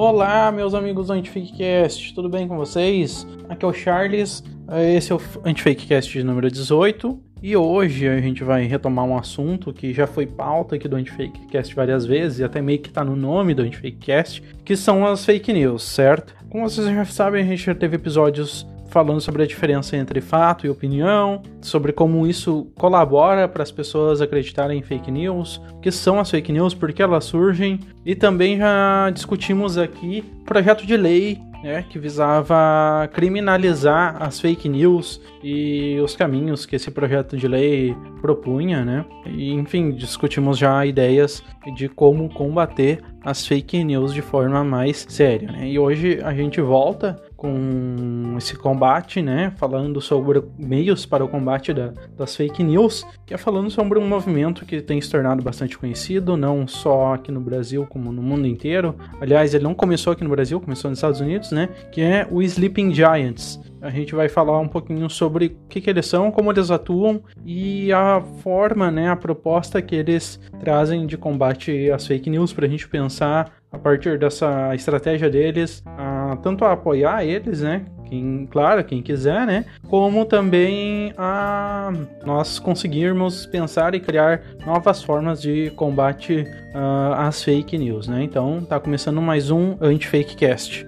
Olá, 0.00 0.52
meus 0.52 0.74
amigos 0.74 1.08
do 1.08 1.14
AntifakeCast, 1.14 2.14
tudo 2.14 2.28
bem 2.28 2.46
com 2.46 2.56
vocês? 2.56 3.26
Aqui 3.48 3.64
é 3.64 3.68
o 3.68 3.72
Charles, 3.72 4.44
esse 4.96 5.10
é 5.10 5.16
o 5.16 5.20
AntifakeCast 5.42 6.22
número 6.22 6.48
18 6.48 7.20
e 7.42 7.56
hoje 7.56 8.06
a 8.06 8.20
gente 8.20 8.44
vai 8.44 8.62
retomar 8.62 9.04
um 9.04 9.18
assunto 9.18 9.72
que 9.72 9.92
já 9.92 10.06
foi 10.06 10.24
pauta 10.24 10.76
aqui 10.76 10.86
do 10.86 10.94
AntifakeCast 10.94 11.74
várias 11.74 12.06
vezes 12.06 12.38
e 12.38 12.44
até 12.44 12.62
meio 12.62 12.78
que 12.78 12.90
tá 12.90 13.02
no 13.02 13.16
nome 13.16 13.54
do 13.54 13.62
AntifakeCast, 13.62 14.40
que 14.64 14.76
são 14.76 15.04
as 15.04 15.24
fake 15.24 15.52
news, 15.52 15.82
certo? 15.82 16.32
Como 16.48 16.70
vocês 16.70 16.86
já 16.86 17.04
sabem, 17.04 17.42
a 17.42 17.46
gente 17.46 17.64
já 17.64 17.74
teve 17.74 17.96
episódios 17.96 18.64
falando 18.98 19.20
sobre 19.20 19.44
a 19.44 19.46
diferença 19.46 19.96
entre 19.96 20.20
fato 20.20 20.66
e 20.66 20.68
opinião, 20.68 21.40
sobre 21.60 21.92
como 21.92 22.26
isso 22.26 22.66
colabora 22.74 23.46
para 23.46 23.62
as 23.62 23.70
pessoas 23.70 24.20
acreditarem 24.20 24.80
em 24.80 24.82
fake 24.82 25.08
news, 25.08 25.62
o 25.72 25.78
que 25.78 25.92
são 25.92 26.18
as 26.18 26.28
fake 26.28 26.50
news, 26.50 26.74
por 26.74 26.92
que 26.92 27.00
elas 27.00 27.24
surgem, 27.24 27.78
e 28.04 28.16
também 28.16 28.58
já 28.58 29.08
discutimos 29.10 29.78
aqui 29.78 30.24
projeto 30.44 30.84
de 30.84 30.96
lei 30.96 31.38
né, 31.62 31.84
que 31.88 31.96
visava 31.96 33.08
criminalizar 33.12 34.16
as 34.20 34.40
fake 34.40 34.68
news 34.68 35.20
e 35.42 35.98
os 36.02 36.16
caminhos 36.16 36.66
que 36.66 36.74
esse 36.74 36.90
projeto 36.90 37.36
de 37.36 37.46
lei 37.46 37.96
propunha, 38.20 38.84
né? 38.84 39.04
E, 39.26 39.52
enfim, 39.52 39.92
discutimos 39.92 40.58
já 40.58 40.84
ideias 40.86 41.42
de 41.76 41.88
como 41.88 42.28
combater 42.28 43.00
as 43.24 43.46
fake 43.46 43.82
news 43.84 44.14
de 44.14 44.22
forma 44.22 44.64
mais 44.64 45.06
séria, 45.08 45.50
né? 45.52 45.68
E 45.68 45.78
hoje 45.78 46.20
a 46.22 46.32
gente 46.32 46.60
volta 46.60 47.16
com 47.38 48.34
esse 48.36 48.56
combate, 48.56 49.22
né? 49.22 49.52
Falando 49.56 50.00
sobre 50.00 50.42
meios 50.58 51.06
para 51.06 51.24
o 51.24 51.28
combate 51.28 51.72
da, 51.72 51.92
das 52.16 52.34
fake 52.34 52.64
news, 52.64 53.06
que 53.24 53.32
é 53.32 53.38
falando 53.38 53.70
sobre 53.70 53.96
um 53.96 54.06
movimento 54.06 54.66
que 54.66 54.82
tem 54.82 55.00
se 55.00 55.08
tornado 55.08 55.40
bastante 55.40 55.78
conhecido, 55.78 56.36
não 56.36 56.66
só 56.66 57.14
aqui 57.14 57.30
no 57.30 57.40
Brasil, 57.40 57.86
como 57.88 58.12
no 58.12 58.20
mundo 58.20 58.44
inteiro. 58.44 58.96
Aliás, 59.20 59.54
ele 59.54 59.62
não 59.62 59.72
começou 59.72 60.12
aqui 60.12 60.24
no 60.24 60.30
Brasil, 60.30 60.60
começou 60.60 60.90
nos 60.90 60.98
Estados 60.98 61.20
Unidos, 61.20 61.52
né? 61.52 61.68
Que 61.92 62.00
é 62.00 62.26
o 62.28 62.42
Sleeping 62.42 62.92
Giants. 62.92 63.60
A 63.80 63.90
gente 63.90 64.16
vai 64.16 64.28
falar 64.28 64.58
um 64.58 64.66
pouquinho 64.66 65.08
sobre 65.08 65.46
o 65.46 65.68
que, 65.68 65.80
que 65.80 65.88
eles 65.88 66.06
são, 66.06 66.32
como 66.32 66.50
eles 66.50 66.72
atuam 66.72 67.22
e 67.46 67.92
a 67.92 68.20
forma, 68.42 68.90
né, 68.90 69.08
a 69.08 69.14
proposta 69.14 69.80
que 69.80 69.94
eles 69.94 70.40
trazem 70.58 71.06
de 71.06 71.16
combate 71.16 71.88
às 71.92 72.04
fake 72.04 72.28
news 72.28 72.52
para 72.52 72.66
a 72.66 72.68
gente 72.68 72.88
pensar 72.88 73.52
a 73.70 73.78
partir 73.78 74.18
dessa 74.18 74.74
estratégia 74.74 75.28
deles, 75.28 75.82
a, 75.86 76.17
tanto 76.36 76.64
a 76.64 76.72
apoiar 76.72 77.24
eles, 77.24 77.60
né, 77.60 77.84
quem, 78.08 78.48
claro, 78.50 78.82
quem 78.84 79.02
quiser, 79.02 79.46
né? 79.46 79.66
Como 79.88 80.24
também 80.24 81.12
a 81.16 81.92
nós 82.24 82.58
conseguirmos 82.58 83.46
pensar 83.46 83.94
e 83.94 84.00
criar 84.00 84.40
novas 84.66 85.02
formas 85.02 85.42
de 85.42 85.70
combate 85.76 86.46
uh, 86.74 87.12
às 87.18 87.42
fake 87.42 87.76
news, 87.76 88.08
né? 88.08 88.22
Então, 88.22 88.64
tá 88.64 88.80
começando 88.80 89.20
mais 89.20 89.50
um 89.50 89.76
Anti-Fakecast. 89.80 90.87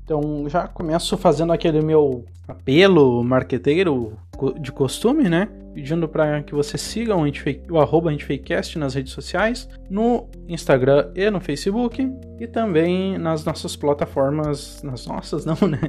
Então 0.11 0.49
já 0.49 0.67
começo 0.67 1.15
fazendo 1.15 1.53
aquele 1.53 1.81
meu 1.81 2.25
apelo 2.45 3.23
marqueteiro 3.23 4.11
de 4.59 4.69
costume, 4.69 5.29
né? 5.29 5.47
Pedindo 5.73 6.05
para 6.05 6.43
que 6.43 6.53
você 6.53 6.77
siga 6.77 7.15
o, 7.15 7.79
arroba 7.79 8.09
Antifakecast 8.09 8.77
nas 8.77 8.93
redes 8.93 9.13
sociais, 9.13 9.69
no 9.89 10.27
Instagram 10.49 11.11
e 11.15 11.29
no 11.29 11.39
Facebook, 11.39 12.11
e 12.41 12.45
também 12.45 13.17
nas 13.17 13.45
nossas 13.45 13.77
plataformas, 13.77 14.83
nas 14.83 15.07
nossas 15.07 15.45
não, 15.45 15.55
né? 15.65 15.79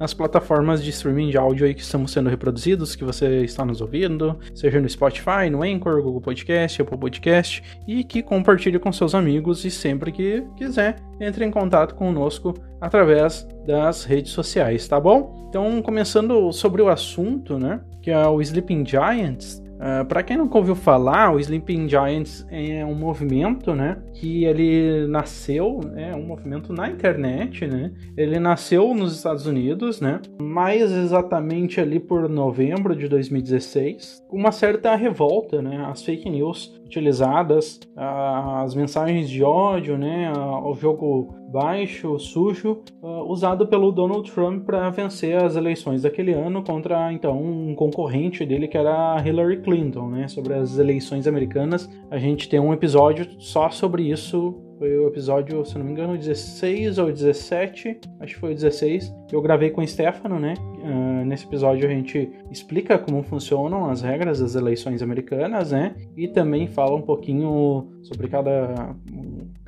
Nas 0.00 0.12
plataformas 0.12 0.82
de 0.82 0.90
streaming 0.90 1.30
de 1.30 1.38
áudio 1.38 1.64
aí 1.64 1.72
que 1.72 1.82
estamos 1.82 2.10
sendo 2.10 2.28
reproduzidos, 2.28 2.96
que 2.96 3.04
você 3.04 3.44
está 3.44 3.64
nos 3.64 3.80
ouvindo, 3.80 4.36
seja 4.52 4.80
no 4.80 4.88
Spotify, 4.88 5.48
no 5.48 5.62
Anchor, 5.62 6.02
Google 6.02 6.20
Podcast, 6.20 6.82
Apple 6.82 6.98
Podcast, 6.98 7.62
e 7.86 8.02
que 8.02 8.20
compartilhe 8.20 8.80
com 8.80 8.90
seus 8.90 9.14
amigos 9.14 9.64
e 9.64 9.70
sempre 9.70 10.10
que 10.10 10.42
quiser, 10.56 10.96
entre 11.20 11.44
em 11.44 11.52
contato 11.52 11.94
conosco 11.94 12.52
através 12.80 13.46
das 13.66 14.04
redes 14.04 14.32
sociais, 14.32 14.86
tá 14.88 14.98
bom? 14.98 15.46
Então, 15.48 15.82
começando 15.82 16.52
sobre 16.52 16.80
o 16.80 16.88
assunto, 16.88 17.58
né, 17.58 17.80
que 18.00 18.10
é 18.10 18.26
o 18.26 18.40
Sleeping 18.40 18.86
Giants, 18.86 19.60
Uh, 19.80 20.02
ah, 20.02 20.04
para 20.04 20.22
quem 20.22 20.36
nunca 20.36 20.58
ouviu 20.58 20.74
falar, 20.74 21.34
o 21.34 21.40
Sleeping 21.40 21.88
Giants 21.88 22.46
é 22.50 22.84
um 22.84 22.94
movimento, 22.94 23.74
né, 23.74 23.96
que 24.12 24.44
ele 24.44 25.06
nasceu, 25.06 25.80
é 25.96 26.14
um 26.14 26.26
movimento 26.26 26.70
na 26.70 26.86
internet, 26.90 27.66
né. 27.66 27.90
Ele 28.14 28.38
nasceu 28.38 28.94
nos 28.94 29.16
Estados 29.16 29.46
Unidos, 29.46 29.98
né, 29.98 30.20
mais 30.38 30.92
exatamente 30.92 31.80
ali 31.80 31.98
por 31.98 32.28
novembro 32.28 32.94
de 32.94 33.08
2016, 33.08 34.22
com 34.28 34.36
uma 34.36 34.52
certa 34.52 34.94
revolta, 34.94 35.62
né, 35.62 35.82
as 35.90 36.02
fake 36.02 36.28
news 36.28 36.78
utilizadas, 36.84 37.80
uh, 37.96 38.62
as 38.62 38.74
mensagens 38.74 39.30
de 39.30 39.42
ódio, 39.42 39.96
né, 39.96 40.30
o 40.62 40.74
jogo 40.74 41.39
baixo, 41.50 42.18
sujo, 42.18 42.82
uh, 43.02 43.30
usado 43.30 43.66
pelo 43.66 43.90
Donald 43.90 44.30
Trump 44.30 44.64
para 44.64 44.88
vencer 44.90 45.42
as 45.42 45.56
eleições 45.56 46.02
daquele 46.02 46.32
ano 46.32 46.62
contra 46.62 47.12
então 47.12 47.42
um 47.42 47.74
concorrente 47.74 48.46
dele 48.46 48.68
que 48.68 48.78
era 48.78 49.20
Hillary 49.24 49.60
Clinton, 49.62 50.08
né? 50.08 50.28
Sobre 50.28 50.54
as 50.54 50.78
eleições 50.78 51.26
americanas, 51.26 51.90
a 52.10 52.18
gente 52.18 52.48
tem 52.48 52.60
um 52.60 52.72
episódio 52.72 53.26
só 53.38 53.70
sobre 53.70 54.04
isso 54.04 54.54
foi 54.80 54.96
o 54.96 55.08
episódio, 55.08 55.62
se 55.66 55.76
não 55.76 55.84
me 55.84 55.92
engano, 55.92 56.16
16 56.16 56.96
ou 56.96 57.12
17, 57.12 58.00
acho 58.18 58.34
que 58.34 58.40
foi 58.40 58.52
o 58.52 58.54
16. 58.54 59.14
Eu 59.30 59.42
gravei 59.42 59.68
com 59.68 59.82
o 59.82 59.86
Stefano, 59.86 60.40
né? 60.40 60.54
Uh, 60.78 61.22
nesse 61.26 61.44
episódio 61.44 61.86
a 61.86 61.92
gente 61.92 62.32
explica 62.50 62.98
como 62.98 63.22
funcionam 63.22 63.90
as 63.90 64.00
regras 64.00 64.40
das 64.40 64.54
eleições 64.54 65.02
americanas, 65.02 65.70
né? 65.70 65.94
E 66.16 66.26
também 66.28 66.66
fala 66.66 66.96
um 66.96 67.02
pouquinho 67.02 67.90
sobre 68.02 68.26
cada, 68.28 68.96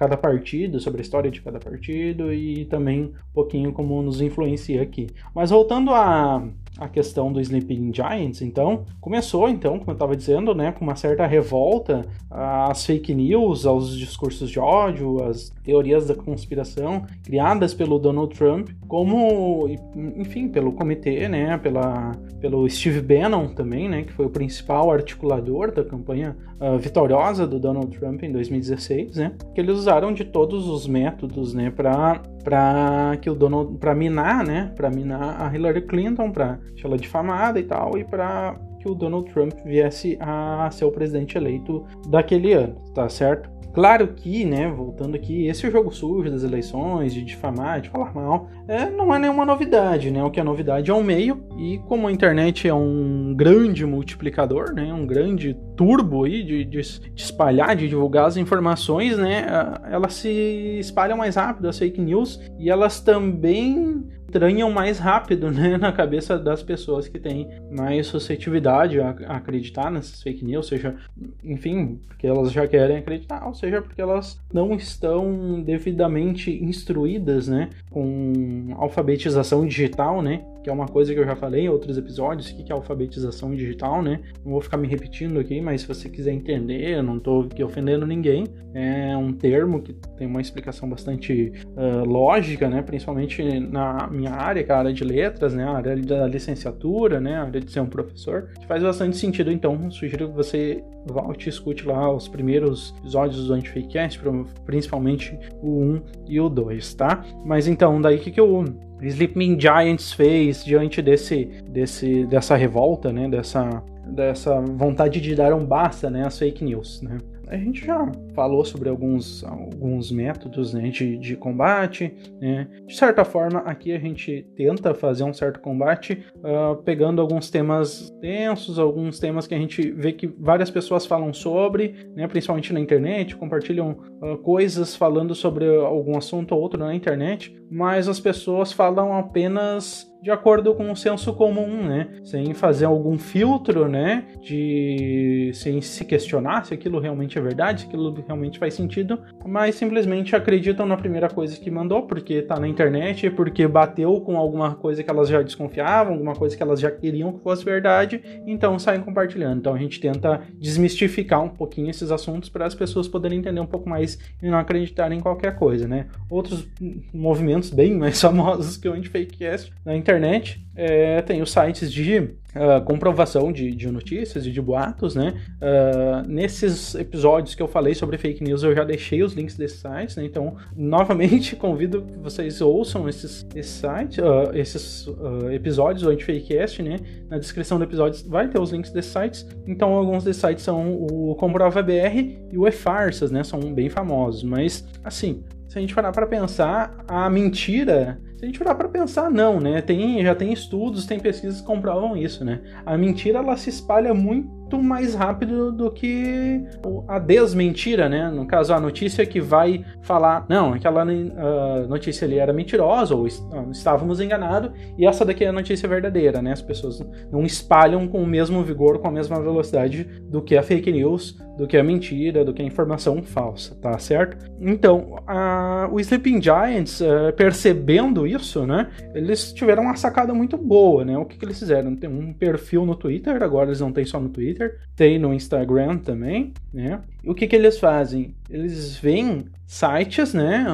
cada 0.03 0.17
partido, 0.17 0.81
sobre 0.81 1.01
a 1.01 1.03
história 1.03 1.31
de 1.31 1.41
cada 1.41 1.61
partido 1.61 2.35
e 2.35 2.65
também 2.65 3.05
um 3.05 3.33
pouquinho 3.33 3.73
como 3.73 4.03
nos 4.03 4.21
influencia 4.21 4.83
aqui. 4.83 5.07
Mas 5.33 5.51
voltando 5.51 5.93
a 5.95 6.45
a 6.79 6.89
questão 6.89 7.33
do 7.33 7.41
Sleeping 7.41 7.93
Giants, 7.93 8.41
então, 8.41 8.85
começou, 9.01 9.49
então, 9.49 9.79
como 9.79 9.91
eu 9.91 9.95
estava 9.95 10.17
dizendo, 10.17 10.55
né, 10.55 10.73
com 10.73 10.85
uma 10.85 10.97
certa 10.97 11.27
revolta 11.27 12.07
às 12.31 12.87
fake 12.87 13.15
news, 13.15 13.67
aos 13.67 13.97
discursos 13.97 14.51
de 14.51 14.59
ódio, 14.59 15.23
às 15.23 15.51
teorias 15.63 16.07
da 16.07 16.15
conspiração 16.15 17.05
criadas 17.23 17.75
pelo 17.75 17.99
Donald 17.99 18.35
Trump, 18.35 18.71
como, 18.89 19.69
enfim, 20.17 20.49
pelo 20.49 20.73
comitê, 20.73 21.29
né, 21.29 21.59
pela, 21.59 22.13
pelo 22.41 22.69
Steve 22.69 23.01
Bannon 23.01 23.49
também, 23.49 23.89
né, 23.89 24.03
que 24.03 24.13
foi 24.13 24.27
o 24.27 24.31
principal 24.31 24.91
articulador 24.91 25.73
da 25.73 25.85
campanha 25.85 26.37
uh, 26.59 26.79
vitoriosa 26.79 27.47
do 27.47 27.59
Donald 27.59 27.97
Trump 27.99 28.23
em 28.23 28.33
2016, 28.33 29.17
né, 29.17 29.33
que 29.55 29.61
eles 29.61 29.77
usaram 29.77 30.13
de 30.13 30.25
todos 30.25 30.67
os 30.67 30.87
métodos, 30.87 31.53
né, 31.53 31.71
para 31.71 32.23
para 32.43 33.17
que 33.21 33.31
o 33.31 33.35
Donald 33.35 33.79
para 33.79 33.95
minar, 33.95 34.45
né, 34.45 34.73
para 34.77 34.91
minar 34.91 35.41
a 35.41 35.55
Hillary 35.55 35.83
Clinton, 35.83 36.31
para 36.31 36.59
deixá-la 36.73 36.97
difamada 36.97 37.61
e 37.61 37.65
tal, 37.65 37.97
e 37.99 38.05
para 38.05 38.57
que 38.81 38.89
o 38.89 38.95
Donald 38.95 39.33
Trump 39.33 39.53
viesse 39.65 40.19
a 40.21 40.69
ser 40.73 40.85
o 40.85 40.91
presidente 40.91 41.37
eleito 41.37 41.85
daquele 42.09 42.53
ano, 42.53 42.75
tá 42.95 43.09
certo? 43.09 43.52
Claro 43.73 44.09
que, 44.09 44.45
né, 44.45 44.69
voltando 44.69 45.15
aqui, 45.15 45.47
esse 45.47 45.71
jogo 45.71 45.91
sujo 45.91 46.31
das 46.31 46.45
eleições, 46.45 47.15
de 47.15 47.25
difamar, 47.25 47.81
de 47.81 47.89
falar 47.89 48.15
mal, 48.15 48.51
é, 48.69 48.91
não 48.91 49.15
é 49.15 49.19
nenhuma 49.19 49.47
novidade, 49.47 50.11
né? 50.11 50.23
O 50.23 50.31
que 50.31 50.39
é 50.39 50.45
novidade 50.45 50.91
é 50.91 50.95
um 50.95 51.03
meio, 51.03 51.43
e 51.59 51.79
como 51.89 52.07
a 52.07 52.13
internet 52.13 52.69
é 52.69 52.75
um 52.75 53.35
grande 53.35 53.87
multiplicador, 53.87 54.75
né, 54.75 54.93
um 54.93 55.07
grande 55.07 55.57
turbo 55.77 56.25
aí 56.25 56.43
de, 56.43 56.65
de, 56.65 56.81
de 56.81 57.23
espalhar, 57.23 57.75
de 57.75 57.89
divulgar 57.89 58.27
as 58.27 58.37
informações, 58.37 59.17
né, 59.17 59.47
elas 59.91 60.15
se 60.15 60.79
espalham 60.79 61.17
mais 61.17 61.37
rápido, 61.37 61.69
as 61.69 61.79
fake 61.79 62.01
news, 62.01 62.41
e 62.59 62.69
elas 62.69 63.01
também 63.01 64.05
entranham 64.33 64.71
mais 64.71 64.99
rápido 64.99 65.51
né, 65.53 65.77
na 65.77 65.93
cabeça 65.93 66.39
das 66.39 66.63
pessoas 66.63 67.07
que 67.07 67.19
têm 67.19 67.51
mais 67.71 68.07
suscetibilidade 68.07 68.99
a, 68.99 69.11
acreditar 69.29 69.91
nessas 69.91 70.23
fake 70.23 70.45
news, 70.45 70.67
seja, 70.67 70.97
enfim, 71.45 72.01
porque 72.09 72.27
elas 72.27 72.51
já 72.51 72.67
querem 72.67 72.97
acreditar, 72.97 73.47
ou 73.47 73.55
seja, 73.55 73.83
porque 73.83 74.01
elas 74.01 74.41
não 74.53 74.75
estão 74.75 75.63
devidamente 75.63 76.51
instruídas, 76.51 77.47
né, 77.47 77.69
com 77.91 78.75
alfabetização 78.79 79.67
digital, 79.67 80.23
né, 80.23 80.43
que 80.63 80.71
é 80.71 80.73
uma 80.73 80.87
coisa 80.87 81.13
que 81.13 81.19
eu 81.19 81.25
já 81.25 81.35
falei 81.35 81.65
em 81.65 81.69
outros 81.69 81.99
episódios, 81.99 82.51
o 82.51 82.57
que 82.57 82.71
é 82.73 82.75
alfabetização 82.75 83.55
digital, 83.55 84.03
né? 84.03 84.21
Não 84.45 84.53
vou 84.53 84.61
ficar 84.61 84.77
me 84.77 84.87
repetindo 84.87 85.41
aqui, 85.41 85.61
mas 85.61 85.83
se 85.83 85.89
você 85.89 86.09
quiser 86.09 86.33
entender, 86.33 86.97
eu 86.97 87.03
não 87.03 87.17
estou 87.17 87.43
aqui 87.43 87.63
ofendendo 87.63 88.07
ninguém, 88.07 88.45
é 88.75 89.17
um 89.17 89.33
termo 89.33 89.83
que 89.83 89.93
tem 90.17 90.27
uma 90.27 90.41
explicação 90.41 90.89
bastante 90.89 91.53
uh, 91.77 92.09
lógica, 92.09 92.69
né? 92.69 92.83
Principalmente 92.83 93.43
na 93.61 94.09
minha 94.11 94.33
área, 94.33 94.63
que 94.63 94.71
é 94.71 94.75
a 94.75 94.79
área 94.79 94.93
de 94.93 95.05
letras, 95.05 95.55
né? 95.55 95.65
A 95.65 95.73
área 95.73 95.97
da 95.97 96.27
licenciatura, 96.27 97.21
né? 97.21 97.37
A 97.37 97.43
área 97.45 97.61
de 97.61 97.71
ser 97.71 97.81
um 97.81 97.87
professor, 97.87 98.49
que 98.59 98.67
faz 98.67 98.83
bastante 98.83 99.17
sentido, 99.17 99.51
então 99.51 99.91
sugiro 99.91 100.29
que 100.29 100.35
você 100.35 100.83
volte 101.07 101.47
e 101.47 101.49
escute 101.49 101.87
lá 101.87 102.13
os 102.13 102.29
primeiros 102.29 102.95
episódios 103.01 103.47
do 103.47 103.55
Antifakecast, 103.55 104.21
principalmente 104.65 105.39
o 105.61 105.81
1 105.81 106.03
e 106.27 106.41
o 106.41 106.49
2, 106.49 106.95
tá? 106.95 107.25
Mas 107.45 107.67
então, 107.67 108.01
daí 108.01 108.17
o 108.17 108.21
que, 108.21 108.31
que 108.31 108.41
o 108.41 108.65
Sleeping 109.01 109.59
Giants 109.59 110.13
fez 110.13 110.65
diante 110.65 111.03
desse, 111.03 111.47
desse, 111.69 112.25
dessa 112.27 112.55
revolta, 112.57 113.13
né? 113.13 113.29
Dessa, 113.29 113.83
dessa 114.07 114.61
vontade 114.61 115.21
de 115.21 115.35
dar 115.35 115.53
um 115.55 115.65
basta 115.65 116.09
né, 116.09 116.27
às 116.27 116.39
fake 116.39 116.65
news, 116.65 117.03
né? 117.03 117.19
A 117.49 117.57
gente 117.57 117.85
já 117.85 118.11
falou 118.35 118.65
sobre 118.65 118.89
alguns, 118.89 119.45
alguns 119.45 120.11
métodos 120.11 120.73
né, 120.75 120.89
de, 120.89 121.17
de 121.19 121.37
combate. 121.37 122.15
Né? 122.41 122.69
De 122.87 122.97
certa 122.97 123.25
forma, 123.25 123.61
aqui 123.61 123.93
a 123.93 123.99
gente 123.99 124.47
tenta 124.57 124.95
fazer 124.95 125.25
um 125.25 125.33
certo 125.33 125.61
combate 125.61 126.25
uh, 126.37 126.77
pegando 126.83 127.21
alguns 127.21 127.51
temas 127.51 128.11
densos, 128.21 128.79
alguns 128.79 129.19
temas 129.19 129.47
que 129.47 129.55
a 129.55 129.59
gente 129.59 129.91
vê 129.91 130.13
que 130.13 130.27
várias 130.27 130.71
pessoas 130.71 131.07
falam 131.07 131.33
sobre, 131.33 131.95
né, 132.15 132.27
principalmente 132.27 132.73
na 132.73 132.81
internet, 132.81 133.37
compartilham 133.37 133.97
uh, 134.23 134.37
coisas 134.39 134.97
falando 134.97 135.35
sobre 135.35 135.67
algum 135.69 136.17
assunto 136.17 136.55
ou 136.55 136.61
outro 136.61 136.79
na 136.79 136.95
internet, 136.95 137.55
mas 137.71 138.09
as 138.09 138.21
pessoas 138.21 138.73
falam 138.73 139.17
apenas 139.17 140.13
de 140.23 140.31
acordo 140.31 140.73
com 140.73 140.91
o 140.93 140.97
senso 140.97 141.35
comum, 141.35 141.83
né? 141.83 142.21
Sem 142.23 142.55
fazer 142.55 142.85
algum 142.85 143.19
filtro, 143.19 143.89
né? 143.89 144.25
De 144.41 145.51
sem 145.53 145.81
se 145.81 146.05
questionar 146.05 146.65
se 146.65 146.73
aquilo 146.73 147.01
realmente 147.01 147.37
é 147.37 147.43
verdade, 147.43 147.81
se 147.81 147.87
aquilo 147.89 148.13
realmente 148.27 148.59
faz 148.59 148.75
sentido, 148.75 149.19
mas 149.45 149.75
simplesmente 149.75 150.35
acreditam 150.35 150.87
na 150.87 150.97
primeira 150.97 151.29
coisa 151.29 151.59
que 151.59 151.71
mandou, 151.71 152.03
porque 152.03 152.43
tá 152.43 152.59
na 152.59 152.69
internet, 152.69 153.31
porque 153.31 153.67
bateu 153.67 154.21
com 154.21 154.37
alguma 154.37 154.75
coisa 154.75 155.03
que 155.03 155.11
elas 155.11 155.29
já 155.29 155.43
desconfiavam, 155.43 156.15
alguma 156.15 156.35
coisa 156.35 156.57
que 156.57 156.63
elas 156.63 156.81
já 156.81 156.91
queriam 156.91 157.33
que 157.33 157.43
fosse 157.43 157.65
verdade, 157.65 158.23
então 158.47 158.79
saem 158.79 159.01
compartilhando. 159.01 159.59
Então 159.59 159.75
a 159.75 159.79
gente 159.79 160.01
tenta 160.01 160.43
desmistificar 160.59 161.43
um 161.43 161.49
pouquinho 161.49 161.91
esses 161.91 162.11
assuntos 162.11 162.49
para 162.49 162.67
as 162.67 162.75
pessoas 162.75 163.09
poderem 163.09 163.39
entender 163.39 163.61
um 163.61 163.67
pouco 163.67 163.89
mais 163.89 164.19
e 164.43 164.49
não 164.49 164.59
acreditarem 164.59 165.19
em 165.19 165.23
qualquer 165.23 165.57
coisa, 165.57 165.87
né? 165.87 166.07
Outros 166.31 166.67
movimentos 167.13 167.71
bem 167.71 167.95
mais 167.95 168.19
famosos 168.23 168.77
que 168.77 168.89
o 168.89 168.93
Antifakecast 168.93 169.73
na 169.85 169.97
internet 169.97 170.13
internet 170.13 170.65
é, 170.75 171.23
tem 171.23 171.43
os 171.43 171.51
sites 171.51 171.93
de 171.93 172.31
uh, 172.55 172.83
comprovação 172.85 173.53
de, 173.53 173.75
de, 173.75 173.91
notícias 173.91 174.47
e 174.47 174.51
de 174.51 174.61
boatos, 174.61 175.15
né? 175.15 175.35
Uh, 175.61 176.29
nesses 176.29 176.95
episódios 176.95 177.55
que 177.55 177.63
eu 177.63 177.69
falei 177.69 177.95
sobre 177.95 178.19
fake 178.19 178.43
news, 178.43 178.63
eu 178.63 178.75
já 178.75 178.85
deixei 178.85 179.23
os 179.23 179.33
links 179.33 179.57
desses 179.57 179.81
sites, 179.81 180.17
né? 180.17 180.25
Então, 180.25 180.57
novamente, 180.77 181.57
convido 181.57 182.03
que 182.03 182.19
vocês 182.19 182.61
ouçam 182.61 183.09
esses, 183.09 183.47
esses 183.55 183.73
sites, 183.73 184.19
uh, 184.19 184.55
esses 184.55 185.07
episódios 185.53 186.03
do 186.03 186.11
Antifakecast, 186.11 186.83
né? 186.83 186.97
Na 187.29 187.39
descrição 187.39 187.79
do 187.79 187.85
episódio 187.85 188.29
vai 188.29 188.49
ter 188.49 188.61
os 188.61 188.71
links 188.71 188.91
desses 188.91 189.13
sites. 189.13 189.47
Então, 189.67 189.93
alguns 189.93 190.25
desses 190.25 190.41
sites 190.41 190.65
são 190.65 190.95
o 190.95 191.35
Comprova 191.35 191.83
BR 191.83 192.49
e 192.51 192.59
o 192.59 192.67
E-Farsas, 192.67 193.31
né? 193.31 193.43
São 193.45 193.61
bem 193.73 193.89
famosos, 193.89 194.43
mas, 194.43 194.87
assim, 195.05 195.43
se 195.69 195.79
a 195.79 195.81
gente 195.81 195.95
parar 195.95 196.13
para 196.13 196.27
pensar, 196.27 197.03
a 197.09 197.31
mentira 197.31 198.21
se 198.43 198.47
a 198.47 198.49
gente 198.49 198.59
parar 198.59 198.75
para 198.75 198.89
pensar, 198.89 199.31
não, 199.31 199.61
né? 199.61 199.81
Tem, 199.81 200.21
já 200.21 200.35
tem 200.35 200.53
estudos, 200.53 201.07
tem 201.07 201.21
pesquisas 201.21 201.61
que 201.61 201.67
comprovam 201.67 202.17
isso, 202.17 202.45
né? 202.45 202.61
A 202.85 202.99
mentira 202.99 203.39
ela 203.39 203.57
se 203.57 203.71
espalha 203.71 204.13
muito 204.13 204.51
muito 204.73 204.83
mais 204.83 205.15
rápido 205.15 205.71
do 205.71 205.91
que 205.91 206.65
a 207.07 207.19
desmentira, 207.19 208.09
né? 208.09 208.31
No 208.31 208.47
caso, 208.47 208.73
a 208.73 208.81
notícia 208.81 209.27
que 209.27 209.41
vai 209.41 209.85
falar, 210.01 210.47
não, 210.49 210.73
aquela 210.73 211.05
uh, 211.05 211.89
notícia 211.89 212.27
ali 212.27 212.39
era 212.39 212.53
mentirosa 212.53 213.15
ou 213.15 213.25
uh, 213.25 213.71
estávamos 213.71 214.21
enganados 214.21 214.71
e 214.97 215.07
essa 215.07 215.25
daqui 215.25 215.45
é 215.45 215.49
a 215.49 215.53
notícia 215.53 215.89
verdadeira, 215.89 216.41
né? 216.41 216.53
As 216.53 216.63
pessoas 216.63 217.05
não 217.31 217.43
espalham 217.43 218.09
com 218.09 218.23
o 218.23 218.27
mesmo 218.27 218.63
vigor, 218.63 218.99
com 218.99 219.09
a 219.09 219.11
mesma 219.11 219.41
velocidade 219.41 220.05
do 220.23 220.41
que 220.41 220.57
a 220.57 220.63
fake 220.63 220.91
news, 220.91 221.39
do 221.57 221.67
que 221.67 221.77
a 221.77 221.85
mentira, 221.85 222.45
do 222.45 222.55
que 222.55 222.63
a 222.63 222.65
informação 222.65 223.23
falsa, 223.23 223.75
tá 223.81 223.99
certo? 223.99 224.51
Então, 224.61 225.17
uh, 225.29 225.93
o 225.93 226.01
Sleeping 226.01 226.41
Giants, 226.41 227.01
uh, 227.01 227.33
percebendo 227.37 228.27
isso, 228.27 228.67
né? 228.67 228.91
Eles 229.15 229.53
tiveram 229.53 229.83
uma 229.83 229.97
sacada 229.97 230.33
muito 230.33 230.57
boa, 230.57 231.05
né? 231.05 231.17
O 231.19 231.25
que, 231.25 231.37
que 231.37 231.45
eles 231.45 231.59
fizeram? 231.59 231.95
Tem 231.95 232.09
um 232.09 232.33
perfil 232.33 232.87
no 232.87 232.95
Twitter, 232.95 233.43
agora 233.43 233.69
eles 233.69 233.81
não 233.81 233.93
têm 233.93 234.05
só 234.05 234.19
no 234.19 234.29
Twitter, 234.29 234.62
Twitter, 234.63 234.81
tem 234.95 235.19
no 235.19 235.33
Instagram 235.35 235.99
também, 235.99 236.53
né? 236.73 237.03
E 237.23 237.31
o 237.31 237.35
que, 237.35 237.47
que 237.47 237.57
eles 237.57 237.79
fazem? 237.79 238.35
Eles 238.51 238.97
veem 238.97 239.45
sites, 239.67 240.35
né? 240.35 240.67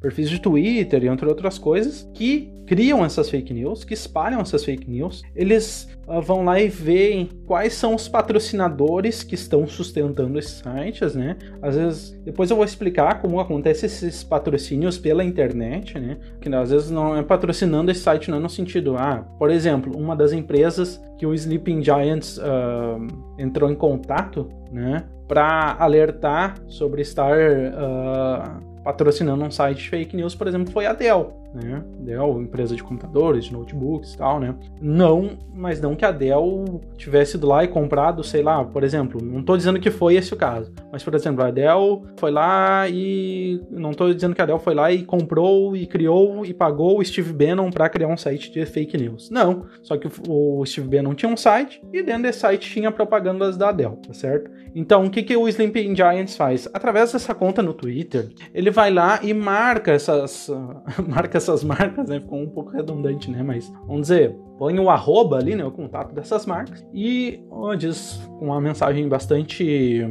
Perfis 0.00 0.30
de 0.30 0.38
Twitter 0.38 1.02
e 1.02 1.08
entre 1.08 1.26
outras 1.26 1.58
coisas, 1.58 2.08
que 2.14 2.52
criam 2.66 3.04
essas 3.04 3.30
fake 3.30 3.54
news, 3.54 3.84
que 3.84 3.94
espalham 3.94 4.40
essas 4.40 4.64
fake 4.64 4.90
news. 4.90 5.22
Eles 5.34 5.88
uh, 6.06 6.20
vão 6.20 6.44
lá 6.44 6.60
e 6.60 6.68
veem 6.68 7.28
quais 7.46 7.74
são 7.74 7.94
os 7.94 8.08
patrocinadores 8.08 9.22
que 9.22 9.34
estão 9.34 9.66
sustentando 9.66 10.38
esses 10.38 10.62
sites, 10.62 11.14
né? 11.14 11.36
Às 11.62 11.76
vezes, 11.76 12.10
depois 12.24 12.50
eu 12.50 12.56
vou 12.56 12.64
explicar 12.64 13.20
como 13.20 13.40
acontece 13.40 13.86
esses 13.86 14.22
patrocínios 14.22 14.98
pela 14.98 15.24
internet, 15.24 15.98
né? 15.98 16.18
Que 16.40 16.52
às 16.54 16.70
vezes 16.70 16.90
não 16.90 17.16
é 17.16 17.22
patrocinando 17.22 17.90
esse 17.90 18.00
site, 18.00 18.30
não 18.30 18.38
é 18.38 18.40
no 18.40 18.50
sentido, 18.50 18.96
ah, 18.96 19.24
por 19.38 19.50
exemplo, 19.50 19.96
uma 19.96 20.14
das 20.14 20.32
empresas 20.32 21.00
que 21.18 21.24
o 21.24 21.32
Sleeping 21.32 21.82
Giants 21.82 22.38
uh, 22.38 23.06
entrou 23.38 23.70
em 23.70 23.74
contato, 23.74 24.48
né? 24.70 25.04
Para 25.26 25.76
alertar 25.78 26.54
sobre 26.68 27.02
estar 27.02 27.36
uh, 27.36 28.82
patrocinando 28.84 29.44
um 29.44 29.50
site 29.50 29.88
fake 29.88 30.16
news, 30.16 30.34
por 30.34 30.46
exemplo, 30.46 30.72
foi 30.72 30.86
a 30.86 30.92
Dell 30.92 31.34
né? 31.62 31.82
Dell, 32.00 32.40
empresa 32.40 32.74
de 32.76 32.82
computadores, 32.82 33.46
de 33.46 33.52
notebooks 33.52 34.14
e 34.14 34.18
tal, 34.18 34.38
né? 34.40 34.54
Não, 34.80 35.38
mas 35.54 35.80
não 35.80 35.94
que 35.94 36.04
a 36.04 36.12
Dell 36.12 36.80
tivesse 36.96 37.36
ido 37.36 37.46
lá 37.46 37.64
e 37.64 37.68
comprado, 37.68 38.22
sei 38.22 38.42
lá, 38.42 38.64
por 38.64 38.84
exemplo, 38.84 39.22
não 39.22 39.40
estou 39.40 39.56
dizendo 39.56 39.80
que 39.80 39.90
foi 39.90 40.14
esse 40.14 40.32
o 40.32 40.36
caso, 40.36 40.72
mas 40.92 41.02
por 41.02 41.14
exemplo, 41.14 41.42
a 41.42 41.50
Dell 41.50 42.02
foi 42.16 42.30
lá 42.30 42.88
e 42.88 43.60
não 43.70 43.90
estou 43.90 44.12
dizendo 44.12 44.34
que 44.34 44.42
a 44.42 44.46
Dell 44.46 44.58
foi 44.58 44.74
lá 44.74 44.92
e 44.92 45.04
comprou 45.04 45.76
e 45.76 45.86
criou 45.86 46.44
e 46.44 46.52
pagou 46.52 46.98
o 46.98 47.04
Steve 47.04 47.32
Bannon 47.32 47.70
para 47.70 47.88
criar 47.88 48.08
um 48.08 48.16
site 48.16 48.50
de 48.50 48.64
fake 48.66 48.96
news. 48.96 49.30
Não, 49.30 49.66
só 49.82 49.96
que 49.96 50.08
o 50.28 50.64
Steve 50.66 50.88
Bannon 50.88 51.14
tinha 51.14 51.30
um 51.30 51.36
site 51.36 51.82
e 51.92 52.02
dentro 52.02 52.24
desse 52.24 52.40
site 52.40 52.70
tinha 52.70 52.90
propagandas 52.90 53.56
da 53.56 53.72
Dell, 53.72 53.98
tá 54.06 54.12
certo? 54.12 54.50
Então, 54.74 55.06
o 55.06 55.10
que, 55.10 55.22
que 55.22 55.36
o 55.36 55.48
Sleeping 55.48 55.96
Giants 55.96 56.36
faz? 56.36 56.68
Através 56.72 57.12
dessa 57.12 57.34
conta 57.34 57.62
no 57.62 57.72
Twitter, 57.72 58.28
ele 58.52 58.70
vai 58.70 58.90
lá 58.92 59.20
e 59.22 59.32
marca 59.32 59.92
essas 59.92 60.50
marca 61.08 61.38
essas 61.46 61.64
marcas, 61.64 62.08
né? 62.08 62.20
Ficou 62.20 62.40
um 62.40 62.48
pouco 62.48 62.70
redundante, 62.70 63.30
né? 63.30 63.42
Mas 63.42 63.72
vamos 63.86 64.02
dizer, 64.02 64.36
põe 64.58 64.78
o 64.78 64.90
arroba 64.90 65.38
ali, 65.38 65.54
né? 65.54 65.64
O 65.64 65.70
contato 65.70 66.14
dessas 66.14 66.46
marcas 66.46 66.86
e 66.92 67.40
oh, 67.50 67.74
diz 67.74 68.20
uma 68.40 68.60
mensagem 68.60 69.08
bastante 69.08 70.04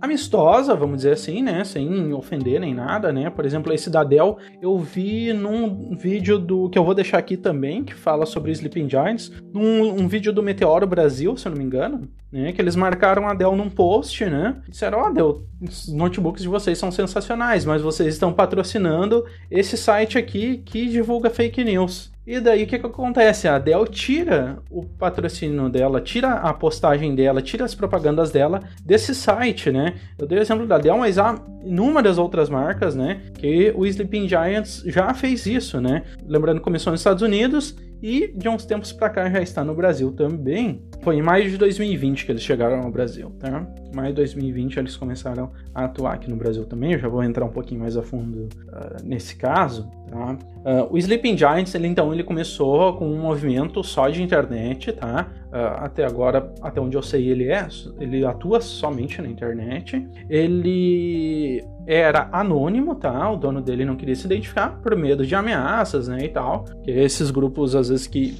amistosa, 0.00 0.74
vamos 0.74 0.98
dizer 0.98 1.12
assim, 1.12 1.42
né? 1.42 1.64
Sem 1.64 2.12
ofender 2.12 2.60
nem 2.60 2.74
nada, 2.74 3.12
né? 3.12 3.30
Por 3.30 3.44
exemplo, 3.44 3.72
esse 3.72 3.90
da 3.90 4.04
Dell 4.04 4.38
eu 4.62 4.78
vi 4.78 5.32
num 5.32 5.96
vídeo 5.96 6.38
do 6.38 6.68
que 6.70 6.78
eu 6.78 6.84
vou 6.84 6.94
deixar 6.94 7.18
aqui 7.18 7.36
também, 7.36 7.84
que 7.84 7.94
fala 7.94 8.26
sobre 8.26 8.52
Sleeping 8.52 8.88
Giants, 8.88 9.32
num 9.52 9.88
um 9.98 10.08
vídeo 10.08 10.32
do 10.32 10.42
Meteoro 10.42 10.86
Brasil, 10.86 11.36
se 11.36 11.46
eu 11.46 11.50
não 11.50 11.58
me 11.58 11.64
engano, 11.64 12.08
né? 12.30 12.52
Que 12.52 12.60
eles 12.60 12.76
marcaram 12.76 13.28
a 13.28 13.34
Dell 13.34 13.56
num 13.56 13.70
post, 13.70 14.24
né? 14.24 14.56
Disseram, 14.68 14.98
ó, 14.98 15.08
oh, 15.08 15.12
Dell, 15.12 15.42
os 15.60 15.88
notebooks 15.88 16.42
de 16.42 16.48
vocês 16.48 16.78
são 16.78 16.90
sensacionais, 16.90 17.64
mas 17.64 17.82
vocês 17.82 18.14
estão 18.14 18.32
patrocinando 18.32 19.24
esse 19.50 19.76
site 19.76 20.18
aqui 20.18 20.58
que 20.58 20.86
divulga 20.86 21.30
fake 21.30 21.64
news. 21.64 22.12
E 22.28 22.40
daí 22.40 22.64
o 22.64 22.66
que, 22.66 22.78
que 22.78 22.84
acontece? 22.84 23.48
A 23.48 23.58
Dell 23.58 23.86
tira 23.86 24.58
o 24.70 24.84
patrocínio 24.84 25.66
dela, 25.70 25.98
tira 25.98 26.34
a 26.34 26.52
postagem 26.52 27.14
dela, 27.14 27.40
tira 27.40 27.64
as 27.64 27.74
propagandas 27.74 28.30
dela 28.30 28.60
desse 28.84 29.14
site, 29.14 29.70
né? 29.70 29.94
Eu 30.18 30.26
dei 30.26 30.38
o 30.38 30.42
exemplo 30.42 30.66
da 30.66 30.76
Dell, 30.76 30.98
mas 30.98 31.16
há 31.16 31.42
inúmeras 31.64 32.18
outras 32.18 32.50
marcas, 32.50 32.94
né? 32.94 33.22
Que 33.32 33.72
o 33.74 33.86
Sleeping 33.86 34.28
Giants 34.28 34.82
já 34.84 35.14
fez 35.14 35.46
isso, 35.46 35.80
né? 35.80 36.02
Lembrando 36.26 36.58
que 36.58 36.64
começou 36.64 36.90
nos 36.90 37.00
Estados 37.00 37.22
Unidos 37.22 37.74
e 38.02 38.28
de 38.36 38.46
uns 38.46 38.66
tempos 38.66 38.92
para 38.92 39.08
cá 39.08 39.30
já 39.30 39.40
está 39.40 39.64
no 39.64 39.74
Brasil 39.74 40.12
também. 40.12 40.82
Foi 41.00 41.16
em 41.16 41.22
maio 41.22 41.48
de 41.48 41.56
2020 41.56 42.26
que 42.26 42.32
eles 42.32 42.42
chegaram 42.42 42.82
ao 42.82 42.90
Brasil, 42.90 43.30
tá? 43.38 43.66
Mas 43.94 44.10
em 44.10 44.14
2020 44.14 44.78
eles 44.78 44.96
começaram 44.96 45.50
a 45.74 45.84
atuar 45.84 46.14
aqui 46.14 46.30
no 46.30 46.36
Brasil 46.36 46.64
também. 46.64 46.92
Eu 46.92 46.98
já 46.98 47.08
vou 47.08 47.22
entrar 47.22 47.44
um 47.44 47.50
pouquinho 47.50 47.80
mais 47.80 47.96
a 47.96 48.02
fundo 48.02 48.48
uh, 48.68 49.04
nesse 49.04 49.36
caso. 49.36 49.88
Tá? 50.10 50.38
Uh, 50.58 50.94
o 50.94 50.98
Sleeping 50.98 51.36
Giants, 51.36 51.74
ele, 51.74 51.86
então, 51.86 52.12
ele 52.12 52.24
começou 52.24 52.96
com 52.96 53.06
um 53.06 53.20
movimento 53.20 53.82
só 53.84 54.08
de 54.08 54.22
internet, 54.22 54.92
tá? 54.92 55.28
Uh, 55.48 55.84
até 55.84 56.04
agora, 56.04 56.52
até 56.62 56.80
onde 56.80 56.96
eu 56.96 57.02
sei, 57.02 57.28
ele 57.28 57.48
é, 57.48 57.66
ele 57.98 58.24
atua 58.24 58.60
somente 58.60 59.20
na 59.22 59.28
internet. 59.28 60.06
Ele 60.28 61.64
era 61.86 62.28
anônimo, 62.32 62.94
tá? 62.94 63.30
O 63.30 63.36
dono 63.36 63.62
dele 63.62 63.84
não 63.84 63.96
queria 63.96 64.14
se 64.14 64.26
identificar 64.26 64.78
por 64.82 64.94
medo 64.94 65.24
de 65.24 65.34
ameaças, 65.34 66.08
né, 66.08 66.24
e 66.24 66.28
tal. 66.28 66.64
Que 66.82 66.90
esses 66.90 67.30
grupos, 67.30 67.74
às 67.74 67.88
vezes, 67.88 68.06
que 68.06 68.36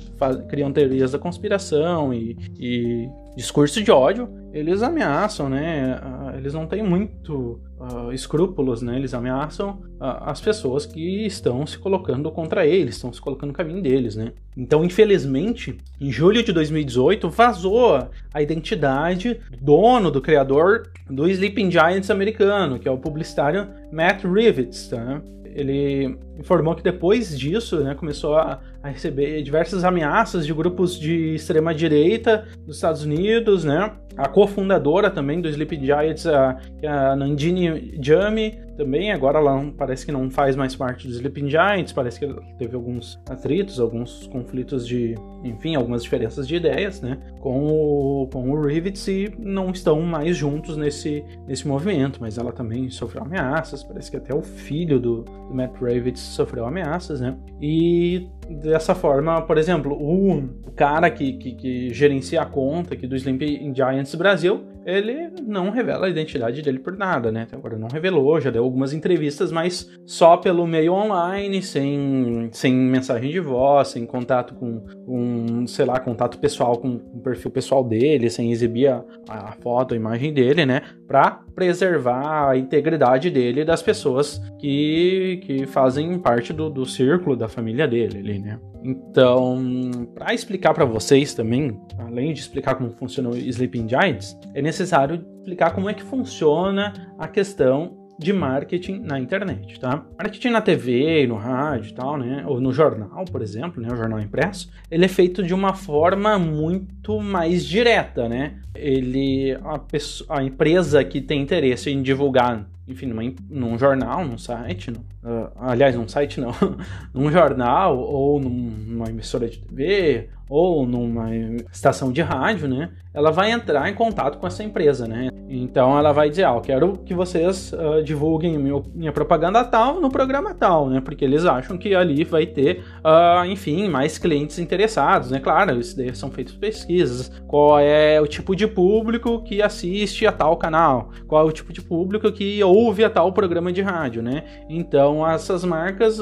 criam 0.49 0.71
teorias 0.71 1.13
da 1.13 1.19
conspiração 1.19 2.13
e, 2.13 2.37
e 2.59 3.09
discurso 3.37 3.83
de 3.83 3.91
ódio, 3.91 4.29
eles 4.53 4.83
ameaçam, 4.83 5.49
né? 5.49 5.99
Ah, 6.03 6.35
eles 6.37 6.55
não 6.55 6.67
têm 6.67 6.83
muito 6.83 7.61
uh, 7.79 8.13
escrúpulos, 8.13 8.83
né? 8.83 8.97
Eles 8.97 9.15
ameaçam 9.15 9.81
uh, 10.01 10.25
as 10.27 10.41
pessoas 10.41 10.87
que 10.87 11.27
estão 11.27 11.67
se 11.67 11.79
colocando 11.79 12.31
contra 12.31 12.67
eles, 12.67 12.97
estão 12.97 13.13
se 13.13 13.21
colocando 13.21 13.49
no 13.49 13.55
caminho 13.55 13.83
deles, 13.83 14.17
né? 14.17 14.33
Então, 14.57 14.85
infelizmente, 14.85 15.79
em 16.01 16.11
julho 16.11 16.43
de 16.43 16.53
2018, 16.53 17.29
vazou 17.31 18.09
a 18.33 18.43
identidade 18.43 19.41
do 19.61 19.79
dono, 19.79 20.11
do 20.11 20.21
criador 20.21 20.91
do 21.09 21.29
Sleeping 21.29 21.71
Giants 21.71 22.11
americano, 22.11 22.79
que 22.79 22.89
é 22.89 22.91
o 22.91 22.99
publicitário 22.99 23.69
Matt 23.93 24.25
Rivets, 24.25 24.89
tá? 24.89 25.23
ele 25.59 26.17
informou 26.39 26.75
que 26.75 26.83
depois 26.83 27.37
disso, 27.39 27.81
né, 27.81 27.95
começou 27.95 28.37
a, 28.37 28.61
a, 28.83 28.89
receber 28.89 29.43
diversas 29.43 29.85
ameaças 29.85 30.47
de 30.47 30.55
grupos 30.55 30.99
de 30.99 31.35
extrema 31.35 31.75
direita 31.75 32.47
dos 32.65 32.77
Estados 32.77 33.03
Unidos, 33.03 33.65
né? 33.65 33.93
A 34.17 34.29
cofundadora 34.29 35.11
também 35.11 35.41
do 35.41 35.49
Sleep 35.49 35.85
Giants, 35.85 36.27
a, 36.27 36.59
a 36.85 37.17
Nandini 37.17 37.99
Jami, 38.03 38.59
também 38.79 39.11
agora 39.11 39.39
ela 39.39 39.57
não, 39.57 39.73
parece 39.73 40.07
que 40.07 40.13
não 40.13 40.31
faz 40.31 40.55
mais 40.55 40.75
parte 40.77 41.09
do 41.09 41.13
Sleeping 41.13 41.49
Giants, 41.49 41.93
parece 41.93 42.21
que 42.21 42.33
teve 42.57 42.77
alguns 42.77 43.21
atritos, 43.29 43.81
alguns 43.81 44.29
conflitos 44.29 44.87
de, 44.87 45.17
enfim, 45.43 45.75
algumas 45.75 46.05
diferenças 46.05 46.47
de 46.47 46.55
ideias, 46.55 47.01
né, 47.01 47.19
com 47.41 47.67
o, 47.67 48.29
com 48.33 48.51
o 48.51 48.67
Rivets 48.67 49.07
e 49.09 49.35
não 49.37 49.71
estão 49.71 50.01
mais 50.03 50.37
juntos 50.37 50.77
nesse, 50.77 51.25
nesse 51.47 51.67
movimento, 51.67 52.19
mas 52.21 52.39
ela 52.39 52.53
também 52.53 52.89
sofreu 52.89 53.23
ameaças, 53.23 53.83
parece 53.83 54.13
que 54.13 54.17
até 54.17 54.33
o 54.33 54.43
filho 54.43 55.01
do, 55.01 55.23
do 55.23 55.55
Matt 55.55 55.73
Rivets 55.83 56.21
sofreu 56.29 56.67
ameaças, 56.67 57.21
né, 57.21 57.37
e 57.61 58.29
dessa 58.49 58.95
forma, 58.95 59.43
por 59.43 59.59
exemplo, 59.59 59.95
o 59.95 60.71
cara 60.75 61.11
que, 61.11 61.35
que, 61.35 61.53
que 61.53 61.95
gerencia 61.95 62.41
a 62.41 62.47
conta 62.47 62.95
aqui 62.95 63.07
do 63.07 63.17
Sleeping 63.17 63.75
Giants 63.75 64.15
Brasil, 64.15 64.65
ele 64.89 65.31
não 65.47 65.69
revela 65.69 66.07
a 66.07 66.09
identidade 66.11 66.63
dele 66.63 66.79
por 66.79 66.97
nada, 66.97 67.31
né? 67.31 67.43
Até 67.43 67.57
agora 67.57 67.77
não 67.77 67.89
revelou, 67.89 68.41
já 68.41 68.51
deu 68.51 68.65
algumas 68.65 68.95
entrevistas, 68.95 69.53
mas 69.53 69.87
só 70.07 70.39
pelo 70.39 70.67
meio 70.67 70.95
online, 70.95 71.61
sem, 71.61 72.49
sem 72.53 72.73
mensagem 72.75 73.31
de 73.31 73.39
voz, 73.39 73.89
sem 73.89 74.07
contato 74.07 74.55
com, 74.55 74.83
um, 75.07 75.67
sei 75.67 75.85
lá, 75.85 76.01
contato 76.01 76.39
pessoal 76.39 76.79
com 76.79 76.95
o 76.95 77.21
perfil 77.21 77.51
pessoal 77.51 77.85
dele, 77.85 78.31
sem 78.31 78.51
exibir 78.51 78.89
a, 78.89 79.05
a 79.29 79.53
foto, 79.61 79.93
a 79.93 79.97
imagem 79.97 80.33
dele, 80.33 80.65
né? 80.65 80.81
Pra 81.07 81.43
preservar 81.55 82.49
a 82.49 82.57
integridade 82.57 83.31
dele 83.31 83.61
e 83.61 83.65
das 83.67 83.83
pessoas 83.83 84.41
que, 84.59 85.41
que 85.43 85.67
fazem 85.67 86.19
parte 86.19 86.51
do, 86.55 86.71
do 86.71 86.87
círculo 86.87 87.37
da 87.37 87.47
família 87.47 87.87
dele 87.87 88.19
ali, 88.21 88.39
né? 88.39 88.59
Então, 88.89 90.09
para 90.15 90.33
explicar 90.33 90.73
para 90.73 90.87
vocês 90.87 91.35
também, 91.35 91.79
além 91.99 92.33
de 92.33 92.41
explicar 92.41 92.75
como 92.75 92.91
funciona 92.91 93.29
o 93.29 93.37
Sleeping 93.37 93.87
Giants, 93.87 94.35
é 94.55 94.63
necessário 94.63 95.23
explicar 95.41 95.73
como 95.73 95.91
é 95.91 95.93
que 95.93 96.03
funciona 96.03 96.95
a 97.19 97.29
questão 97.29 98.09
de 98.19 98.33
marketing 98.33 99.01
na 99.01 99.21
internet, 99.21 99.79
tá? 99.79 100.07
Marketing 100.17 100.49
na 100.49 100.63
TV, 100.63 101.27
no 101.27 101.37
rádio 101.37 101.95
tal, 101.95 102.17
né? 102.17 102.43
Ou 102.47 102.63
no 102.63 102.73
jornal, 102.73 103.27
por 103.27 103.43
exemplo, 103.43 103.83
né? 103.83 103.93
O 103.93 103.97
jornal 103.97 104.21
impresso, 104.21 104.71
ele 104.91 105.05
é 105.05 105.09
feito 105.09 105.43
de 105.43 105.53
uma 105.53 105.75
forma 105.75 106.39
muito 106.39 107.21
mais 107.21 107.67
direta, 107.67 108.27
né? 108.27 108.55
Ele, 108.75 109.55
a, 109.63 109.79
pessoa, 109.79 110.39
a 110.39 110.43
empresa 110.43 111.05
que 111.05 111.21
tem 111.21 111.43
interesse 111.43 111.91
em 111.91 112.01
divulgar 112.01 112.67
enfim, 112.89 113.07
numa, 113.07 113.23
num 113.51 113.79
jornal, 113.79 114.25
num 114.25 114.39
site, 114.39 114.91
no, 114.91 115.05
uh, 115.29 115.51
aliás, 115.61 115.95
num 115.95 116.09
site 116.09 116.41
não, 116.41 116.53
num 117.13 117.31
jornal 117.31 117.99
ou 117.99 118.41
num, 118.41 118.51
numa 118.51 119.09
emissora 119.09 119.49
de 119.49 119.59
TV 119.59 120.29
ou 120.49 120.87
numa 120.87 121.29
estação 121.71 122.11
de 122.11 122.23
rádio, 122.23 122.69
né? 122.69 122.91
Ela 123.13 123.31
vai 123.31 123.51
entrar 123.51 123.89
em 123.89 123.95
contato 123.95 124.39
com 124.39 124.47
essa 124.47 124.63
empresa, 124.63 125.07
né? 125.07 125.29
Então 125.49 125.99
ela 125.99 126.13
vai 126.13 126.29
dizer, 126.29 126.45
ah, 126.45 126.55
eu 126.55 126.61
quero 126.61 126.93
que 126.99 127.15
vocês 127.15 127.73
uh, 127.73 128.03
divulguem 128.03 128.59
meu, 128.59 128.85
minha 128.95 129.13
propaganda 129.13 129.65
tal 129.65 130.01
no 130.01 130.11
programa 130.11 130.55
tal, 130.55 130.89
né? 130.89 131.01
Porque 131.01 131.25
eles 131.25 131.45
acham 131.45 131.77
que 131.77 131.95
ali 131.95 132.23
vai 132.25 132.47
ter, 132.47 132.85
uh, 132.99 133.45
enfim, 133.47 133.89
mais 133.89 134.19
clientes 134.19 134.59
interessados, 134.59 135.31
né? 135.31 135.41
Claro, 135.41 135.79
isso 135.79 135.97
daí 135.97 136.15
são 136.15 136.31
feitas 136.31 136.55
pesquisas. 136.55 137.31
Qual 137.47 137.79
é 137.79 138.21
o 138.21 138.27
tipo 138.27 138.55
de 138.55 138.67
público 138.67 139.43
que 139.43 139.63
assiste 139.63 140.27
a 140.27 140.33
tal 140.33 140.57
canal? 140.57 141.11
Qual 141.27 141.47
é 141.47 141.49
o 141.49 141.53
tipo 141.53 141.73
de 141.73 141.83
público 141.83 142.31
que 142.31 142.63
ouve 142.63 143.05
a 143.05 143.11
tal 143.11 143.33
programa 143.33 143.73
de 143.73 143.83
rádio, 143.83 144.23
né? 144.23 144.45
Então 144.69 145.18
essas 145.27 145.65
marcas, 145.65 146.19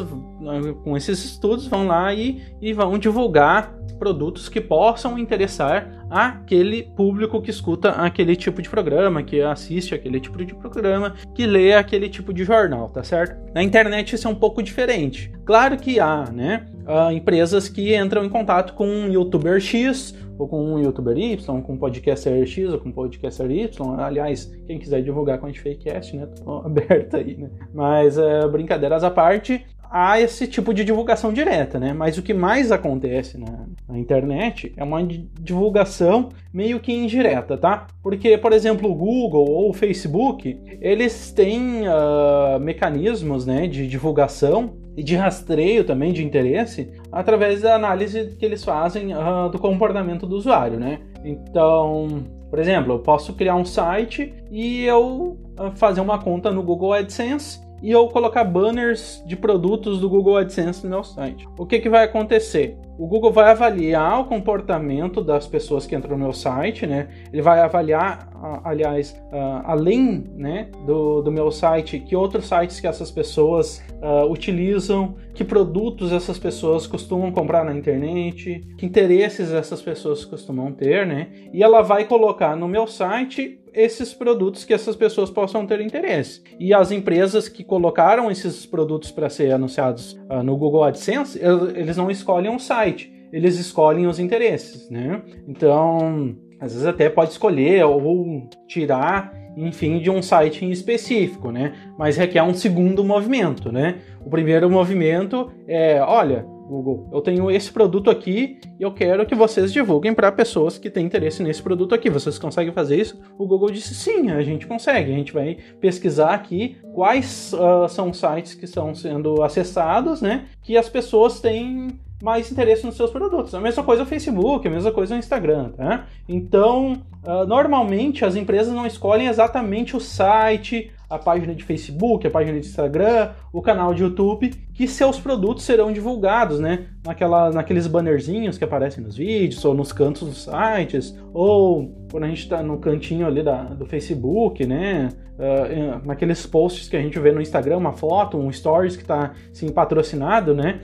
com 0.84 0.96
esses 0.96 1.24
estudos, 1.24 1.66
vão 1.66 1.86
lá 1.86 2.12
e, 2.14 2.42
e 2.60 2.72
vão 2.72 2.98
divulgar 2.98 3.74
produtos 3.98 4.48
que 4.48 4.60
possam 4.60 5.18
interessar 5.18 6.06
aquele 6.10 6.84
público 6.94 7.40
que 7.40 7.50
escuta 7.50 7.90
aquele 7.90 8.36
tipo 8.36 8.62
de 8.62 8.68
programa, 8.68 9.22
que 9.22 9.40
assiste 9.40 9.94
aquele 9.94 10.20
tipo 10.20 10.44
de 10.44 10.54
programa, 10.54 11.14
que 11.34 11.46
lê 11.46 11.74
aquele 11.74 12.08
tipo 12.08 12.32
de 12.32 12.44
jornal, 12.44 12.88
tá 12.88 13.02
certo? 13.02 13.36
Na 13.54 13.62
internet 13.62 14.14
isso 14.14 14.28
é 14.28 14.30
um 14.30 14.34
pouco 14.34 14.62
diferente. 14.62 15.32
Claro 15.44 15.76
que 15.76 15.98
há, 15.98 16.30
né, 16.30 16.66
uh, 16.86 17.10
empresas 17.10 17.68
que 17.68 17.96
entram 17.96 18.24
em 18.24 18.28
contato 18.28 18.74
com 18.74 18.86
um 18.86 19.10
youtuber 19.10 19.60
X 19.60 20.14
ou 20.38 20.48
com 20.48 20.62
um 20.62 20.78
youtuber 20.78 21.16
Y, 21.16 21.62
com 21.62 21.72
um 21.72 21.76
podcaster 21.76 22.46
X 22.46 22.72
ou 22.72 22.78
com 22.78 22.88
um 22.88 22.92
podcaster 22.92 23.50
Y. 23.50 24.00
Aliás, 24.00 24.52
quem 24.66 24.78
quiser 24.78 25.02
divulgar 25.02 25.38
com 25.38 25.46
a 25.46 25.52
Fakecast, 25.52 26.16
né? 26.16 26.26
Tô 26.26 26.58
aberto 26.66 27.16
aí, 27.16 27.36
né? 27.36 27.50
Mas 27.72 28.18
uh, 28.18 28.48
brincadeiras 28.50 29.02
à 29.02 29.10
parte, 29.10 29.64
há 29.90 30.20
esse 30.20 30.46
tipo 30.46 30.74
de 30.74 30.84
divulgação 30.84 31.32
direta, 31.32 31.78
né? 31.78 31.92
Mas 31.92 32.18
o 32.18 32.22
que 32.22 32.34
mais 32.34 32.70
acontece 32.72 33.38
na, 33.38 33.66
na, 33.88 33.98
internet 33.98 34.72
é 34.76 34.84
uma 34.84 35.02
divulgação 35.02 36.28
meio 36.52 36.80
que 36.80 36.92
indireta, 36.92 37.56
tá? 37.56 37.86
Porque, 38.02 38.36
por 38.36 38.52
exemplo, 38.52 38.90
o 38.90 38.94
Google 38.94 39.48
ou 39.48 39.70
o 39.70 39.72
Facebook, 39.72 40.58
eles 40.80 41.32
têm 41.32 41.82
uh, 41.88 42.60
mecanismos 42.60 43.46
né, 43.46 43.66
de 43.66 43.86
divulgação 43.86 44.74
e 44.96 45.02
de 45.02 45.14
rastreio 45.14 45.84
também 45.84 46.12
de 46.12 46.24
interesse 46.24 46.90
através 47.12 47.62
da 47.62 47.74
análise 47.74 48.36
que 48.38 48.44
eles 48.44 48.64
fazem 48.64 49.14
uh, 49.14 49.48
do 49.50 49.58
comportamento 49.58 50.26
do 50.26 50.36
usuário, 50.36 50.78
né? 50.78 51.00
Então, 51.24 52.24
por 52.48 52.58
exemplo, 52.58 52.94
eu 52.94 52.98
posso 53.00 53.34
criar 53.34 53.56
um 53.56 53.64
site 53.64 54.32
e 54.50 54.84
eu 54.84 55.36
uh, 55.58 55.70
fazer 55.74 56.00
uma 56.00 56.18
conta 56.18 56.50
no 56.50 56.62
Google 56.62 56.92
AdSense 56.92 57.65
e 57.86 57.92
eu 57.92 58.08
colocar 58.08 58.42
banners 58.42 59.22
de 59.24 59.36
produtos 59.36 60.00
do 60.00 60.10
Google 60.10 60.38
AdSense 60.38 60.82
no 60.82 60.90
meu 60.90 61.04
site. 61.04 61.46
O 61.56 61.64
que, 61.64 61.78
que 61.78 61.88
vai 61.88 62.02
acontecer? 62.02 62.76
O 62.98 63.06
Google 63.06 63.30
vai 63.30 63.48
avaliar 63.52 64.20
o 64.22 64.24
comportamento 64.24 65.22
das 65.22 65.46
pessoas 65.46 65.86
que 65.86 65.94
entram 65.94 66.18
no 66.18 66.24
meu 66.24 66.32
site, 66.32 66.84
né? 66.84 67.06
Ele 67.32 67.42
vai 67.42 67.60
avaliar, 67.60 68.28
aliás, 68.64 69.12
uh, 69.30 69.62
além 69.64 70.24
né, 70.34 70.68
do, 70.84 71.22
do 71.22 71.30
meu 71.30 71.52
site, 71.52 72.00
que 72.00 72.16
outros 72.16 72.48
sites 72.48 72.80
que 72.80 72.88
essas 72.88 73.12
pessoas 73.12 73.80
uh, 74.02 74.28
utilizam, 74.28 75.14
que 75.32 75.44
produtos 75.44 76.10
essas 76.10 76.40
pessoas 76.40 76.88
costumam 76.88 77.30
comprar 77.30 77.64
na 77.64 77.72
internet, 77.72 78.66
que 78.76 78.84
interesses 78.84 79.52
essas 79.52 79.80
pessoas 79.80 80.24
costumam 80.24 80.72
ter, 80.72 81.06
né? 81.06 81.28
E 81.52 81.62
ela 81.62 81.82
vai 81.82 82.04
colocar 82.04 82.56
no 82.56 82.66
meu 82.66 82.88
site 82.88 83.60
esses 83.76 84.14
produtos 84.14 84.64
que 84.64 84.72
essas 84.72 84.96
pessoas 84.96 85.30
possam 85.30 85.66
ter 85.66 85.80
interesse. 85.82 86.42
E 86.58 86.72
as 86.72 86.90
empresas 86.90 87.48
que 87.48 87.62
colocaram 87.62 88.30
esses 88.30 88.64
produtos 88.64 89.10
para 89.10 89.28
ser 89.28 89.52
anunciados 89.52 90.14
uh, 90.30 90.42
no 90.42 90.56
Google 90.56 90.82
AdSense, 90.82 91.38
eles 91.74 91.96
não 91.96 92.10
escolhem 92.10 92.50
um 92.50 92.58
site, 92.58 93.12
eles 93.30 93.58
escolhem 93.58 94.06
os 94.06 94.18
interesses, 94.18 94.88
né? 94.88 95.22
Então, 95.46 96.34
às 96.58 96.72
vezes 96.72 96.86
até 96.86 97.10
pode 97.10 97.32
escolher 97.32 97.84
ou 97.84 98.48
tirar, 98.66 99.32
enfim, 99.56 99.98
de 99.98 100.10
um 100.10 100.22
site 100.22 100.64
em 100.64 100.70
específico, 100.70 101.50
né? 101.50 101.74
Mas 101.98 102.16
requer 102.16 102.42
um 102.42 102.54
segundo 102.54 103.04
movimento, 103.04 103.70
né? 103.70 103.98
O 104.24 104.30
primeiro 104.30 104.70
movimento 104.70 105.52
é, 105.68 106.00
olha, 106.00 106.46
Google, 106.66 107.08
eu 107.12 107.20
tenho 107.20 107.50
esse 107.50 107.70
produto 107.70 108.10
aqui 108.10 108.58
e 108.78 108.82
eu 108.82 108.92
quero 108.92 109.24
que 109.24 109.34
vocês 109.34 109.72
divulguem 109.72 110.12
para 110.12 110.30
pessoas 110.32 110.76
que 110.76 110.90
têm 110.90 111.06
interesse 111.06 111.42
nesse 111.42 111.62
produto 111.62 111.94
aqui. 111.94 112.10
Vocês 112.10 112.38
conseguem 112.38 112.72
fazer 112.72 113.00
isso? 113.00 113.20
O 113.38 113.46
Google 113.46 113.70
disse 113.70 113.94
sim, 113.94 114.30
a 114.30 114.42
gente 114.42 114.66
consegue. 114.66 115.12
A 115.12 115.14
gente 115.14 115.32
vai 115.32 115.58
pesquisar 115.80 116.34
aqui 116.34 116.76
quais 116.94 117.52
uh, 117.52 117.88
são 117.88 118.10
os 118.10 118.18
sites 118.18 118.54
que 118.54 118.64
estão 118.64 118.94
sendo 118.94 119.42
acessados, 119.42 120.20
né? 120.20 120.46
Que 120.62 120.76
as 120.76 120.88
pessoas 120.88 121.40
têm 121.40 121.98
mais 122.22 122.50
interesse 122.50 122.84
nos 122.84 122.96
seus 122.96 123.10
produtos. 123.10 123.54
A 123.54 123.60
mesma 123.60 123.82
coisa 123.82 124.02
o 124.02 124.06
Facebook, 124.06 124.66
a 124.66 124.70
mesma 124.70 124.90
coisa 124.90 125.14
o 125.14 125.18
Instagram, 125.18 125.70
tá? 125.70 126.06
Então, 126.28 126.94
uh, 127.24 127.46
normalmente 127.46 128.24
as 128.24 128.36
empresas 128.36 128.72
não 128.72 128.86
escolhem 128.86 129.28
exatamente 129.28 129.96
o 129.96 130.00
site, 130.00 130.90
a 131.08 131.18
página 131.18 131.54
de 131.54 131.64
Facebook, 131.64 132.26
a 132.26 132.30
página 132.30 132.58
de 132.58 132.66
Instagram, 132.66 133.30
o 133.52 133.62
canal 133.62 133.94
de 133.94 134.02
YouTube, 134.02 134.50
que 134.74 134.88
seus 134.88 135.18
produtos 135.20 135.64
serão 135.64 135.92
divulgados, 135.92 136.58
né? 136.58 136.86
Naquela, 137.04 137.50
naqueles 137.50 137.86
bannerzinhos 137.86 138.58
que 138.58 138.64
aparecem 138.64 139.02
nos 139.02 139.16
vídeos, 139.16 139.64
ou 139.64 139.72
nos 139.72 139.92
cantos 139.92 140.28
dos 140.28 140.44
sites, 140.44 141.16
ou 141.32 142.06
quando 142.10 142.24
a 142.24 142.28
gente 142.28 142.42
está 142.42 142.62
no 142.62 142.78
cantinho 142.78 143.26
ali 143.26 143.42
da, 143.42 143.62
do 143.62 143.86
Facebook, 143.86 144.66
né? 144.66 145.10
Uh, 145.36 146.06
naqueles 146.06 146.46
posts 146.46 146.88
que 146.88 146.96
a 146.96 147.02
gente 147.02 147.18
vê 147.20 147.30
no 147.30 147.40
Instagram, 147.40 147.76
uma 147.76 147.92
foto, 147.92 148.38
um 148.38 148.50
stories 148.50 148.96
que 148.96 149.02
está 149.02 149.32
assim, 149.52 149.68
patrocinado, 149.70 150.54
né? 150.54 150.80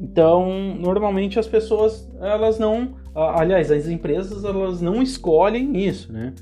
Então, 0.00 0.74
normalmente 0.78 1.38
as 1.38 1.46
pessoas, 1.46 2.10
elas 2.18 2.58
não, 2.58 2.94
aliás, 3.14 3.70
as 3.70 3.86
empresas, 3.86 4.42
elas 4.44 4.80
não 4.80 5.02
escolhem 5.02 5.76
isso, 5.76 6.10
né? 6.10 6.32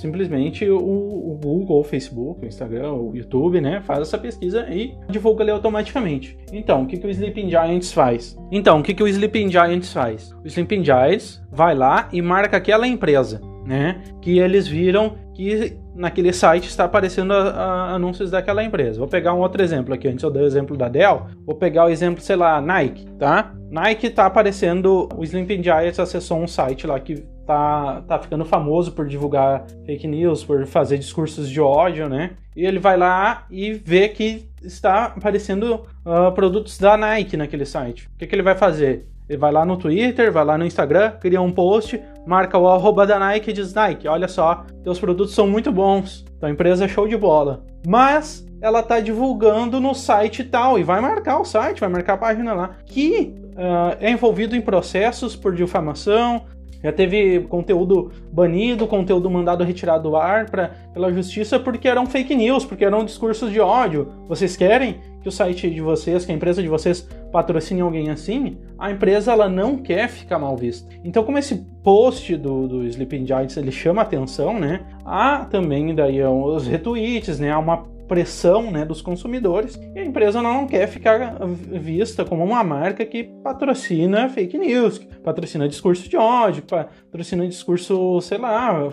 Simplesmente 0.00 0.68
o, 0.68 0.78
o, 0.78 1.38
Google, 1.42 1.80
o 1.80 1.84
Facebook, 1.84 2.44
o 2.44 2.48
Instagram, 2.48 2.92
o 2.92 3.14
YouTube, 3.14 3.60
né, 3.60 3.80
faz 3.80 4.00
essa 4.00 4.18
pesquisa 4.18 4.66
e 4.70 4.94
divulga 5.08 5.44
ali 5.44 5.50
automaticamente. 5.50 6.36
Então, 6.52 6.82
o 6.82 6.86
que, 6.86 6.96
que 6.96 7.06
o 7.06 7.10
Sleeping 7.10 7.48
Giants 7.48 7.92
faz? 7.92 8.38
Então, 8.50 8.80
o 8.80 8.82
que, 8.82 8.94
que 8.94 9.02
o 9.02 9.08
Sleeping 9.08 9.50
Giants 9.50 9.92
faz? 9.92 10.32
O 10.44 10.46
Sleeping 10.46 10.84
Giants 10.84 11.42
vai 11.50 11.74
lá 11.74 12.08
e 12.12 12.20
marca 12.20 12.56
aquela 12.56 12.86
empresa, 12.86 13.40
né, 13.64 14.02
que 14.20 14.38
eles 14.38 14.66
viram 14.66 15.14
que 15.34 15.78
naquele 15.94 16.32
site 16.32 16.66
está 16.66 16.84
aparecendo 16.84 17.32
a, 17.32 17.50
a, 17.50 17.94
anúncios 17.94 18.30
daquela 18.30 18.64
empresa. 18.64 18.98
Vou 18.98 19.08
pegar 19.08 19.34
um 19.34 19.40
outro 19.40 19.62
exemplo 19.62 19.94
aqui, 19.94 20.08
antes 20.08 20.22
eu 20.22 20.30
dei 20.30 20.42
o 20.42 20.46
exemplo 20.46 20.76
da 20.76 20.88
Dell, 20.88 21.26
vou 21.46 21.54
pegar 21.54 21.86
o 21.86 21.88
exemplo, 21.88 22.22
sei 22.22 22.36
lá, 22.36 22.60
Nike, 22.60 23.06
tá? 23.18 23.54
Nike 23.70 24.08
está 24.08 24.26
aparecendo, 24.26 25.08
o 25.16 25.22
Sleeping 25.22 25.62
Giants 25.62 26.00
acessou 26.00 26.38
um 26.42 26.46
site 26.46 26.86
lá 26.86 26.98
que 26.98 27.24
tá, 27.50 28.02
tá 28.06 28.18
ficando 28.20 28.44
famoso 28.44 28.92
por 28.92 29.08
divulgar 29.08 29.66
fake 29.84 30.06
news, 30.06 30.44
por 30.44 30.64
fazer 30.66 30.98
discursos 30.98 31.50
de 31.50 31.60
ódio, 31.60 32.08
né? 32.08 32.32
E 32.54 32.64
ele 32.64 32.78
vai 32.78 32.96
lá 32.96 33.44
e 33.50 33.72
vê 33.72 34.08
que 34.08 34.48
está 34.62 35.06
aparecendo 35.06 35.86
uh, 36.06 36.30
produtos 36.32 36.78
da 36.78 36.96
Nike 36.96 37.36
naquele 37.36 37.64
site. 37.64 38.08
O 38.14 38.18
que, 38.18 38.26
que 38.26 38.34
ele 38.34 38.42
vai 38.42 38.54
fazer? 38.54 39.08
Ele 39.28 39.38
vai 39.38 39.50
lá 39.50 39.64
no 39.64 39.76
Twitter, 39.76 40.32
vai 40.32 40.44
lá 40.44 40.56
no 40.56 40.64
Instagram, 40.64 41.12
cria 41.20 41.40
um 41.40 41.50
post, 41.50 42.00
marca 42.26 42.56
o 42.56 42.68
arroba 42.68 43.06
da 43.06 43.18
Nike 43.18 43.50
e 43.50 43.52
diz: 43.52 43.74
Nike, 43.74 44.06
olha 44.06 44.28
só, 44.28 44.64
teus 44.84 45.00
produtos 45.00 45.34
são 45.34 45.46
muito 45.46 45.72
bons, 45.72 46.24
tua 46.38 46.50
empresa 46.50 46.84
é 46.84 46.88
show 46.88 47.08
de 47.08 47.16
bola. 47.16 47.64
Mas 47.86 48.46
ela 48.60 48.82
tá 48.82 49.00
divulgando 49.00 49.80
no 49.80 49.94
site 49.94 50.44
tal 50.44 50.78
e 50.78 50.82
vai 50.82 51.00
marcar 51.00 51.40
o 51.40 51.44
site, 51.44 51.80
vai 51.80 51.88
marcar 51.88 52.14
a 52.14 52.18
página 52.18 52.52
lá, 52.52 52.76
que 52.86 53.34
uh, 53.54 53.96
é 54.00 54.10
envolvido 54.10 54.54
em 54.54 54.60
processos 54.60 55.34
por 55.34 55.54
difamação, 55.54 56.44
já 56.82 56.92
teve 56.92 57.40
conteúdo 57.40 58.10
banido, 58.32 58.86
conteúdo 58.86 59.30
mandado 59.30 59.64
retirado 59.64 60.10
do 60.10 60.16
ar 60.16 60.48
pra, 60.50 60.70
pela 60.92 61.12
justiça 61.12 61.58
porque 61.58 61.86
eram 61.86 62.06
fake 62.06 62.34
news, 62.34 62.64
porque 62.64 62.84
eram 62.84 63.04
discursos 63.04 63.50
de 63.52 63.60
ódio. 63.60 64.08
Vocês 64.26 64.56
querem 64.56 64.96
que 65.20 65.28
o 65.28 65.32
site 65.32 65.68
de 65.68 65.80
vocês, 65.80 66.24
que 66.24 66.32
a 66.32 66.34
empresa 66.34 66.62
de 66.62 66.68
vocês 66.68 67.06
patrocine 67.30 67.82
alguém 67.82 68.10
assim? 68.10 68.56
A 68.78 68.90
empresa 68.90 69.32
ela 69.32 69.48
não 69.48 69.76
quer 69.76 70.08
ficar 70.08 70.38
mal 70.38 70.56
vista. 70.56 70.88
Então, 71.04 71.22
como 71.22 71.36
esse 71.36 71.56
post 71.82 72.36
do, 72.36 72.66
do 72.66 72.84
Sleeping 72.86 73.26
Giants 73.26 73.56
ele 73.56 73.70
chama 73.70 74.02
atenção, 74.02 74.58
né? 74.58 74.80
Há 75.04 75.44
também 75.44 75.94
daí 75.94 76.22
os 76.22 76.66
retweets, 76.66 77.38
né? 77.38 77.50
Há 77.50 77.58
uma 77.58 77.84
pressão 78.10 78.72
né, 78.72 78.84
dos 78.84 79.00
consumidores 79.00 79.80
e 79.94 80.00
a 80.00 80.04
empresa 80.04 80.42
não 80.42 80.66
quer 80.66 80.88
ficar 80.88 81.38
vista 81.46 82.24
como 82.24 82.42
uma 82.42 82.64
marca 82.64 83.06
que 83.06 83.22
patrocina 83.22 84.28
fake 84.28 84.58
news, 84.58 84.98
que 84.98 85.06
patrocina 85.20 85.68
discurso 85.68 86.08
de 86.08 86.16
ódio, 86.16 86.64
patrocina 86.64 87.46
discurso, 87.46 88.20
sei 88.20 88.38
lá, 88.38 88.90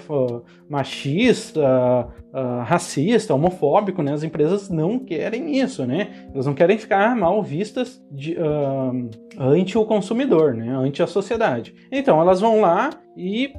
machista, 0.70 2.08
uh, 2.32 2.62
racista, 2.64 3.34
homofóbico, 3.34 4.04
né? 4.04 4.14
As 4.14 4.22
empresas 4.22 4.70
não 4.70 5.00
querem 5.00 5.58
isso, 5.58 5.84
né? 5.84 6.28
Elas 6.32 6.46
não 6.46 6.54
querem 6.54 6.78
ficar 6.78 7.16
mal 7.16 7.42
vistas 7.42 8.00
de, 8.12 8.36
uh, 8.36 9.10
ante 9.40 9.80
o 9.80 9.86
consumidor, 9.86 10.54
né? 10.54 10.70
Ante 10.70 11.02
a 11.02 11.08
sociedade. 11.08 11.74
Então 11.92 12.22
elas 12.22 12.40
vão 12.40 12.62
lá 12.62 12.92
e 13.18 13.52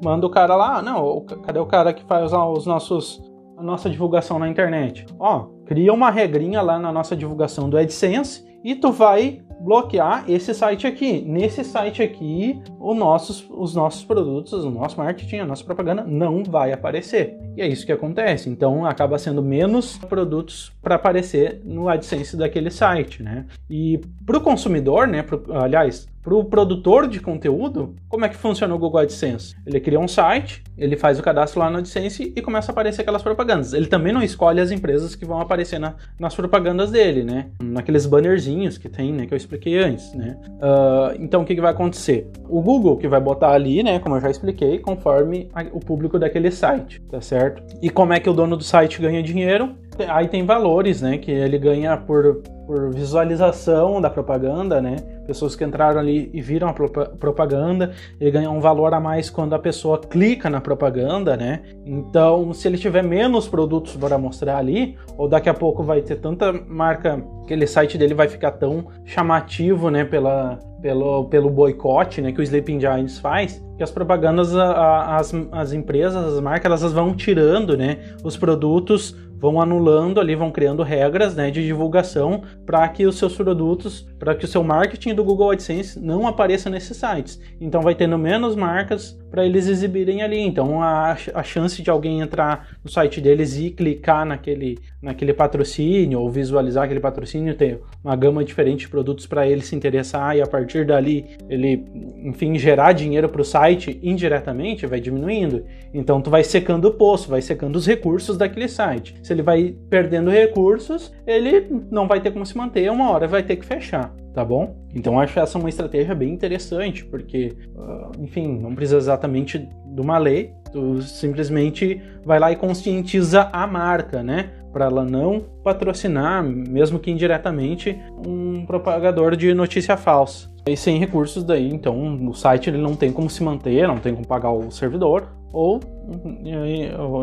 manda 0.00 0.24
o 0.24 0.30
cara 0.30 0.54
lá, 0.54 0.80
não, 0.80 1.24
cadê 1.42 1.58
o 1.58 1.66
cara 1.66 1.92
que 1.92 2.04
faz 2.04 2.32
os 2.32 2.66
nossos 2.66 3.31
nossa 3.62 3.88
divulgação 3.88 4.38
na 4.38 4.48
internet? 4.48 5.06
Ó, 5.18 5.46
cria 5.66 5.92
uma 5.92 6.10
regrinha 6.10 6.60
lá 6.60 6.78
na 6.78 6.92
nossa 6.92 7.16
divulgação 7.16 7.70
do 7.70 7.78
AdSense 7.78 8.44
e 8.64 8.74
tu 8.74 8.92
vai 8.92 9.42
bloquear 9.62 10.24
esse 10.28 10.52
site 10.52 10.86
aqui. 10.86 11.22
Nesse 11.22 11.64
site 11.64 12.02
aqui, 12.02 12.60
os 12.80 12.96
nossos, 12.96 13.46
os 13.50 13.74
nossos 13.74 14.04
produtos, 14.04 14.52
o 14.64 14.70
nosso 14.70 14.98
marketing, 14.98 15.38
a 15.38 15.46
nossa 15.46 15.64
propaganda 15.64 16.04
não 16.04 16.42
vai 16.42 16.72
aparecer. 16.72 17.38
E 17.56 17.62
é 17.62 17.68
isso 17.68 17.86
que 17.86 17.92
acontece. 17.92 18.48
Então 18.48 18.84
acaba 18.84 19.18
sendo 19.18 19.42
menos 19.42 19.96
produtos 19.98 20.72
para 20.82 20.96
aparecer 20.96 21.60
no 21.64 21.88
AdSense 21.88 22.36
daquele 22.36 22.70
site, 22.70 23.22
né? 23.22 23.46
E 23.70 24.00
para 24.24 24.38
o 24.38 24.40
consumidor, 24.40 25.06
né? 25.06 25.22
Pro, 25.22 25.44
aliás, 25.54 26.08
para 26.22 26.34
o 26.34 26.44
produtor 26.44 27.08
de 27.08 27.18
conteúdo, 27.18 27.96
como 28.08 28.24
é 28.24 28.28
que 28.28 28.36
funciona 28.36 28.72
o 28.72 28.78
Google 28.78 29.00
AdSense? 29.00 29.56
Ele 29.66 29.80
cria 29.80 29.98
um 29.98 30.06
site, 30.06 30.62
ele 30.78 30.96
faz 30.96 31.18
o 31.18 31.22
cadastro 31.22 31.58
lá 31.58 31.68
no 31.68 31.78
AdSense 31.78 32.32
e 32.34 32.40
começa 32.40 32.70
a 32.70 32.72
aparecer 32.72 33.02
aquelas 33.02 33.22
propagandas. 33.22 33.72
Ele 33.72 33.86
também 33.86 34.12
não 34.12 34.22
escolhe 34.22 34.60
as 34.60 34.70
empresas 34.70 35.16
que 35.16 35.24
vão 35.24 35.40
aparecer 35.40 35.80
na, 35.80 35.96
nas 36.20 36.34
propagandas 36.34 36.92
dele, 36.92 37.24
né? 37.24 37.50
Naqueles 37.60 38.06
bannerzinhos 38.06 38.78
que 38.78 38.88
tem, 38.88 39.12
né? 39.12 39.26
Que 39.26 39.34
eu 39.34 39.36
expliquei 39.52 39.78
antes, 39.78 40.14
né? 40.14 40.36
Uh, 40.54 41.22
então, 41.22 41.42
o 41.42 41.44
que, 41.44 41.54
que 41.54 41.60
vai 41.60 41.72
acontecer? 41.72 42.30
O 42.48 42.60
Google 42.62 42.96
que 42.96 43.06
vai 43.06 43.20
botar 43.20 43.50
ali, 43.50 43.82
né? 43.82 43.98
Como 43.98 44.16
eu 44.16 44.20
já 44.20 44.30
expliquei, 44.30 44.78
conforme 44.78 45.48
a, 45.52 45.62
o 45.72 45.80
público 45.80 46.18
daquele 46.18 46.50
site, 46.50 47.00
tá 47.10 47.20
certo? 47.20 47.62
E 47.82 47.90
como 47.90 48.12
é 48.12 48.20
que 48.20 48.30
o 48.30 48.32
dono 48.32 48.56
do 48.56 48.64
site 48.64 49.00
ganha 49.00 49.22
dinheiro? 49.22 49.74
Aí 50.08 50.28
tem 50.28 50.44
valores, 50.44 51.02
né? 51.02 51.18
Que 51.18 51.30
ele 51.30 51.58
ganha 51.58 51.96
por 51.96 52.42
por 52.66 52.90
visualização 52.90 54.00
da 54.00 54.08
propaganda, 54.08 54.80
né? 54.80 54.96
Pessoas 55.26 55.54
que 55.54 55.64
entraram 55.64 56.00
ali 56.00 56.30
e 56.32 56.40
viram 56.40 56.68
a 56.68 56.72
propaganda, 56.72 57.92
ele 58.20 58.30
ganha 58.30 58.50
um 58.50 58.60
valor 58.60 58.94
a 58.94 59.00
mais 59.00 59.28
quando 59.28 59.54
a 59.54 59.58
pessoa 59.58 59.98
clica 59.98 60.48
na 60.48 60.60
propaganda, 60.60 61.36
né? 61.36 61.60
Então, 61.84 62.52
se 62.52 62.66
ele 62.66 62.78
tiver 62.78 63.02
menos 63.02 63.48
produtos 63.48 63.96
para 63.96 64.16
mostrar 64.16 64.58
ali, 64.58 64.96
ou 65.16 65.28
daqui 65.28 65.48
a 65.48 65.54
pouco 65.54 65.82
vai 65.82 66.00
ter 66.00 66.16
tanta 66.16 66.52
marca, 66.52 67.22
aquele 67.44 67.66
site 67.66 67.98
dele 67.98 68.14
vai 68.14 68.28
ficar 68.28 68.52
tão 68.52 68.86
chamativo, 69.04 69.90
né, 69.90 70.04
pela, 70.04 70.58
pelo, 70.80 71.26
pelo 71.26 71.50
boicote 71.50 72.20
né, 72.20 72.32
que 72.32 72.40
o 72.40 72.42
Sleeping 72.42 72.80
Giants 72.80 73.18
faz, 73.18 73.62
que 73.76 73.82
as 73.82 73.90
propagandas, 73.90 74.54
as, 74.56 75.32
as 75.52 75.72
empresas, 75.72 76.34
as 76.34 76.40
marcas, 76.40 76.66
elas 76.66 76.92
vão 76.92 77.14
tirando 77.14 77.76
né, 77.76 77.98
os 78.24 78.36
produtos 78.36 79.16
vão 79.42 79.60
anulando 79.60 80.20
ali, 80.20 80.36
vão 80.36 80.52
criando 80.52 80.84
regras 80.84 81.34
né, 81.34 81.50
de 81.50 81.66
divulgação 81.66 82.44
para 82.64 82.86
que 82.86 83.04
os 83.04 83.18
seus 83.18 83.34
produtos, 83.34 84.08
para 84.16 84.36
que 84.36 84.44
o 84.44 84.48
seu 84.48 84.62
marketing 84.62 85.16
do 85.16 85.24
Google 85.24 85.50
AdSense 85.50 85.98
não 85.98 86.28
apareça 86.28 86.70
nesses 86.70 86.96
sites. 86.96 87.40
Então 87.60 87.82
vai 87.82 87.96
tendo 87.96 88.16
menos 88.16 88.54
marcas 88.54 89.20
para 89.32 89.46
eles 89.46 89.66
exibirem 89.66 90.22
ali. 90.22 90.38
Então 90.38 90.82
a, 90.82 91.16
a 91.34 91.42
chance 91.42 91.82
de 91.82 91.90
alguém 91.90 92.20
entrar 92.20 92.68
no 92.84 92.90
site 92.90 93.18
deles 93.18 93.56
e 93.58 93.70
clicar 93.70 94.26
naquele, 94.26 94.78
naquele 95.00 95.32
patrocínio 95.32 96.20
ou 96.20 96.30
visualizar 96.30 96.84
aquele 96.84 97.00
patrocínio, 97.00 97.56
ter 97.56 97.80
uma 98.04 98.14
gama 98.14 98.44
diferente 98.44 98.80
de 98.80 98.88
produtos 98.88 99.26
para 99.26 99.48
ele 99.48 99.62
se 99.62 99.74
interessar 99.74 100.36
e 100.36 100.42
a 100.42 100.46
partir 100.46 100.84
dali 100.84 101.24
ele, 101.48 101.82
enfim, 102.22 102.58
gerar 102.58 102.92
dinheiro 102.92 103.28
para 103.28 103.40
o 103.40 103.44
site 103.44 103.98
indiretamente, 104.02 104.86
vai 104.86 105.00
diminuindo. 105.00 105.64
Então 105.94 106.20
tu 106.20 106.28
vai 106.28 106.44
secando 106.44 106.84
o 106.84 106.92
poço, 106.92 107.30
vai 107.30 107.40
secando 107.40 107.76
os 107.76 107.86
recursos 107.86 108.36
daquele 108.36 108.68
site. 108.68 109.14
Se 109.22 109.32
ele 109.32 109.42
vai 109.42 109.74
perdendo 109.88 110.30
recursos, 110.30 111.10
ele 111.26 111.66
não 111.90 112.06
vai 112.06 112.20
ter 112.20 112.32
como 112.32 112.44
se 112.44 112.56
manter, 112.56 112.90
uma 112.90 113.10
hora 113.10 113.26
vai 113.26 113.42
ter 113.42 113.56
que 113.56 113.64
fechar, 113.64 114.14
tá 114.32 114.44
bom? 114.44 114.76
Então 114.94 115.18
acho 115.20 115.38
essa 115.38 115.58
uma 115.58 115.68
estratégia 115.68 116.14
bem 116.14 116.30
interessante, 116.30 117.04
porque, 117.04 117.52
uh, 117.74 118.10
enfim, 118.20 118.58
não 118.58 118.74
precisa 118.74 118.96
exatamente 118.96 119.58
de 119.58 120.00
uma 120.00 120.18
lei, 120.18 120.52
tu 120.72 121.02
simplesmente 121.02 122.00
vai 122.24 122.38
lá 122.38 122.50
e 122.50 122.56
conscientiza 122.56 123.48
a 123.52 123.66
marca, 123.66 124.22
né? 124.22 124.50
Para 124.72 124.86
ela 124.86 125.04
não 125.04 125.40
patrocinar, 125.62 126.42
mesmo 126.42 126.98
que 126.98 127.10
indiretamente, 127.10 127.98
um 128.26 128.64
propagador 128.64 129.36
de 129.36 129.52
notícia 129.52 129.96
falsa. 129.96 130.50
E 130.66 130.76
sem 130.76 130.98
recursos 130.98 131.44
daí, 131.44 131.68
então 131.68 132.26
o 132.26 132.32
site 132.32 132.70
ele 132.70 132.78
não 132.78 132.94
tem 132.94 133.12
como 133.12 133.28
se 133.28 133.42
manter, 133.42 133.86
não 133.86 133.98
tem 133.98 134.14
como 134.14 134.26
pagar 134.26 134.52
o 134.52 134.70
servidor, 134.70 135.28
ou 135.52 135.80